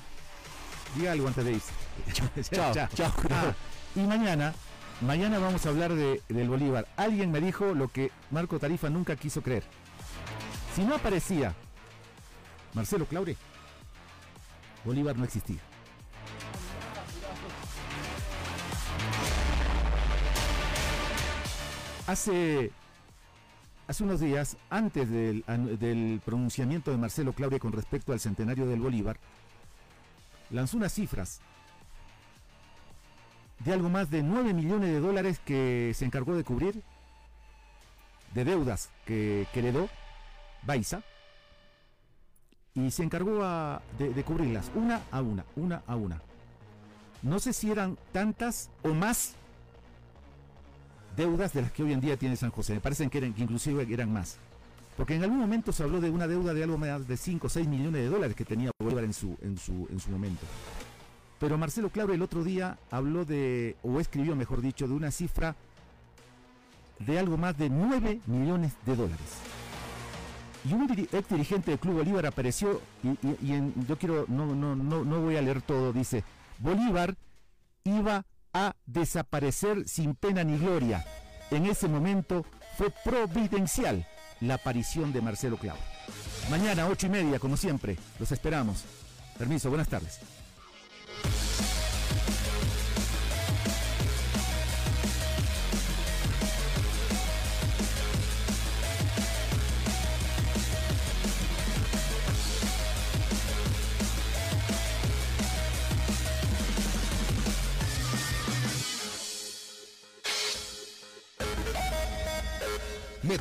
Diga 0.96 1.14
algo 1.14 1.28
antes 1.28 1.44
de 1.46 1.54
irse. 1.54 1.72
Chao, 2.52 2.74
chao. 2.94 3.12
Ah, 3.32 3.54
y 3.96 4.02
mañana, 4.02 4.54
mañana 5.02 5.40
vamos 5.40 5.66
a 5.66 5.70
hablar 5.70 5.94
de, 5.96 6.22
del 6.30 6.48
Bolívar. 6.50 6.88
Alguien 6.96 7.32
me 7.32 7.42
dijo 7.42 7.74
lo 7.74 7.88
que 7.88 8.12
Marco 8.32 8.60
Tarifa 8.60 8.90
nunca 8.90 9.16
quiso 9.16 9.42
creer. 9.42 9.64
Si 10.76 10.84
no 10.84 10.96
aparecía 10.96 11.56
Marcelo 12.76 13.06
Claure, 13.06 13.38
Bolívar 14.84 15.18
no 15.18 15.24
existía. 15.24 15.60
Hace, 22.06 22.72
hace 23.88 24.04
unos 24.04 24.20
días, 24.20 24.58
antes 24.70 25.10
del, 25.10 26.22
pronunciamiento 26.26 26.92
de 26.92 26.98
Marcelo 26.98 27.32
Claure 27.32 27.60
con 27.60 27.72
respecto 27.72 28.12
al 28.12 28.20
centenario 28.20 28.68
del 28.68 28.82
Bolívar, 28.82 29.18
lanzó 30.52 30.76
unas 30.76 30.92
cifras 30.92 31.40
de 33.60 33.74
algo 33.74 33.90
más 33.90 34.12
de 34.12 34.22
9 34.22 34.54
millones 34.54 34.92
de 34.92 35.00
dólares 35.00 35.40
que 35.40 35.94
se 35.96 36.04
encargó 36.04 36.36
de 36.36 36.44
cubrir 36.44 36.84
de 38.34 38.44
deudas 38.44 38.90
que, 39.06 39.48
que 39.54 39.60
heredó 39.60 39.88
Baiza 40.64 41.02
y 42.76 42.92
se 42.92 43.04
encargó 43.04 43.40
de 43.98 44.24
cubrirlas 44.24 44.70
una 44.76 45.02
a 45.12 45.22
una, 45.22 45.46
una 45.56 45.82
a 45.88 45.96
una. 45.96 46.22
No 47.24 47.40
sé 47.40 47.54
si 47.54 47.72
eran 47.72 47.98
tantas 48.12 48.70
o 48.84 48.94
más 48.94 49.34
deudas 51.16 51.54
de 51.54 51.62
las 51.62 51.72
que 51.72 51.84
hoy 51.84 51.94
en 51.94 52.02
día 52.02 52.18
tiene 52.18 52.36
San 52.36 52.52
José. 52.52 52.74
Me 52.74 52.82
parecen 52.82 53.10
que, 53.10 53.18
eran, 53.18 53.34
que 53.34 53.44
inclusive 53.44 53.88
eran 53.92 54.12
más. 54.12 54.38
Porque 54.98 55.16
en 55.16 55.24
algún 55.24 55.40
momento 55.40 55.72
se 55.72 55.84
habló 55.84 56.00
de 56.00 56.10
una 56.10 56.28
deuda 56.28 56.54
de 56.54 56.64
algo 56.64 56.78
más 56.78 57.08
de 57.08 57.18
5 57.18 57.48
o 57.48 57.50
6 57.50 57.68
millones 57.68 58.02
de 58.02 58.10
dólares 58.10 58.36
que 58.36 58.46
tenía 58.46 58.72
Bolívar 58.80 59.04
en 59.04 59.14
su, 59.14 59.38
en 59.42 59.58
su, 59.58 59.88
en 59.90 60.00
su 60.00 60.10
momento. 60.10 60.46
Pero 61.40 61.58
Marcelo 61.58 61.90
Claro 61.90 62.14
el 62.14 62.22
otro 62.22 62.44
día 62.44 62.78
habló 62.92 63.26
de, 63.26 63.76
o 63.84 64.00
escribió 64.00 64.36
mejor 64.36 64.62
dicho, 64.62 64.88
de 64.88 64.94
una 64.94 65.12
cifra 65.12 65.56
de 67.00 67.20
algo 67.20 67.38
más 67.38 67.58
de 67.58 67.70
9 67.70 68.22
millones 68.28 68.74
de 68.86 68.96
dólares. 68.96 69.55
Y 70.68 70.74
un 70.74 70.90
ex 70.92 71.30
dirigente 71.30 71.72
del 71.72 71.80
Club 71.80 71.98
Bolívar 71.98 72.26
apareció 72.26 72.82
y, 73.04 73.88
yo 73.88 73.98
quiero, 73.98 74.26
no, 74.28 74.48
no, 74.56 74.76
no, 74.76 75.04
no 75.04 75.22
voy 75.22 75.36
a 75.36 75.42
leer 75.42 75.62
todo, 75.62 75.94
dice, 75.94 76.24
Bolívar 76.60 77.16
iba 77.84 78.26
a 78.54 78.76
desaparecer 78.86 79.88
sin 79.88 80.16
pena 80.16 80.44
ni 80.44 80.58
gloria. 80.58 81.06
En 81.52 81.66
ese 81.66 81.88
momento 81.88 82.46
fue 82.78 82.92
providencial 83.04 84.08
la 84.42 84.56
aparición 84.56 85.14
de 85.14 85.22
Marcelo 85.22 85.58
Clau. 85.58 85.78
Mañana, 86.50 86.88
ocho 86.88 87.08
y 87.08 87.10
media, 87.10 87.40
como 87.40 87.58
siempre, 87.58 87.98
los 88.20 88.32
esperamos. 88.32 88.84
Permiso, 89.38 89.70
buenas 89.70 89.90
tardes. 89.90 90.20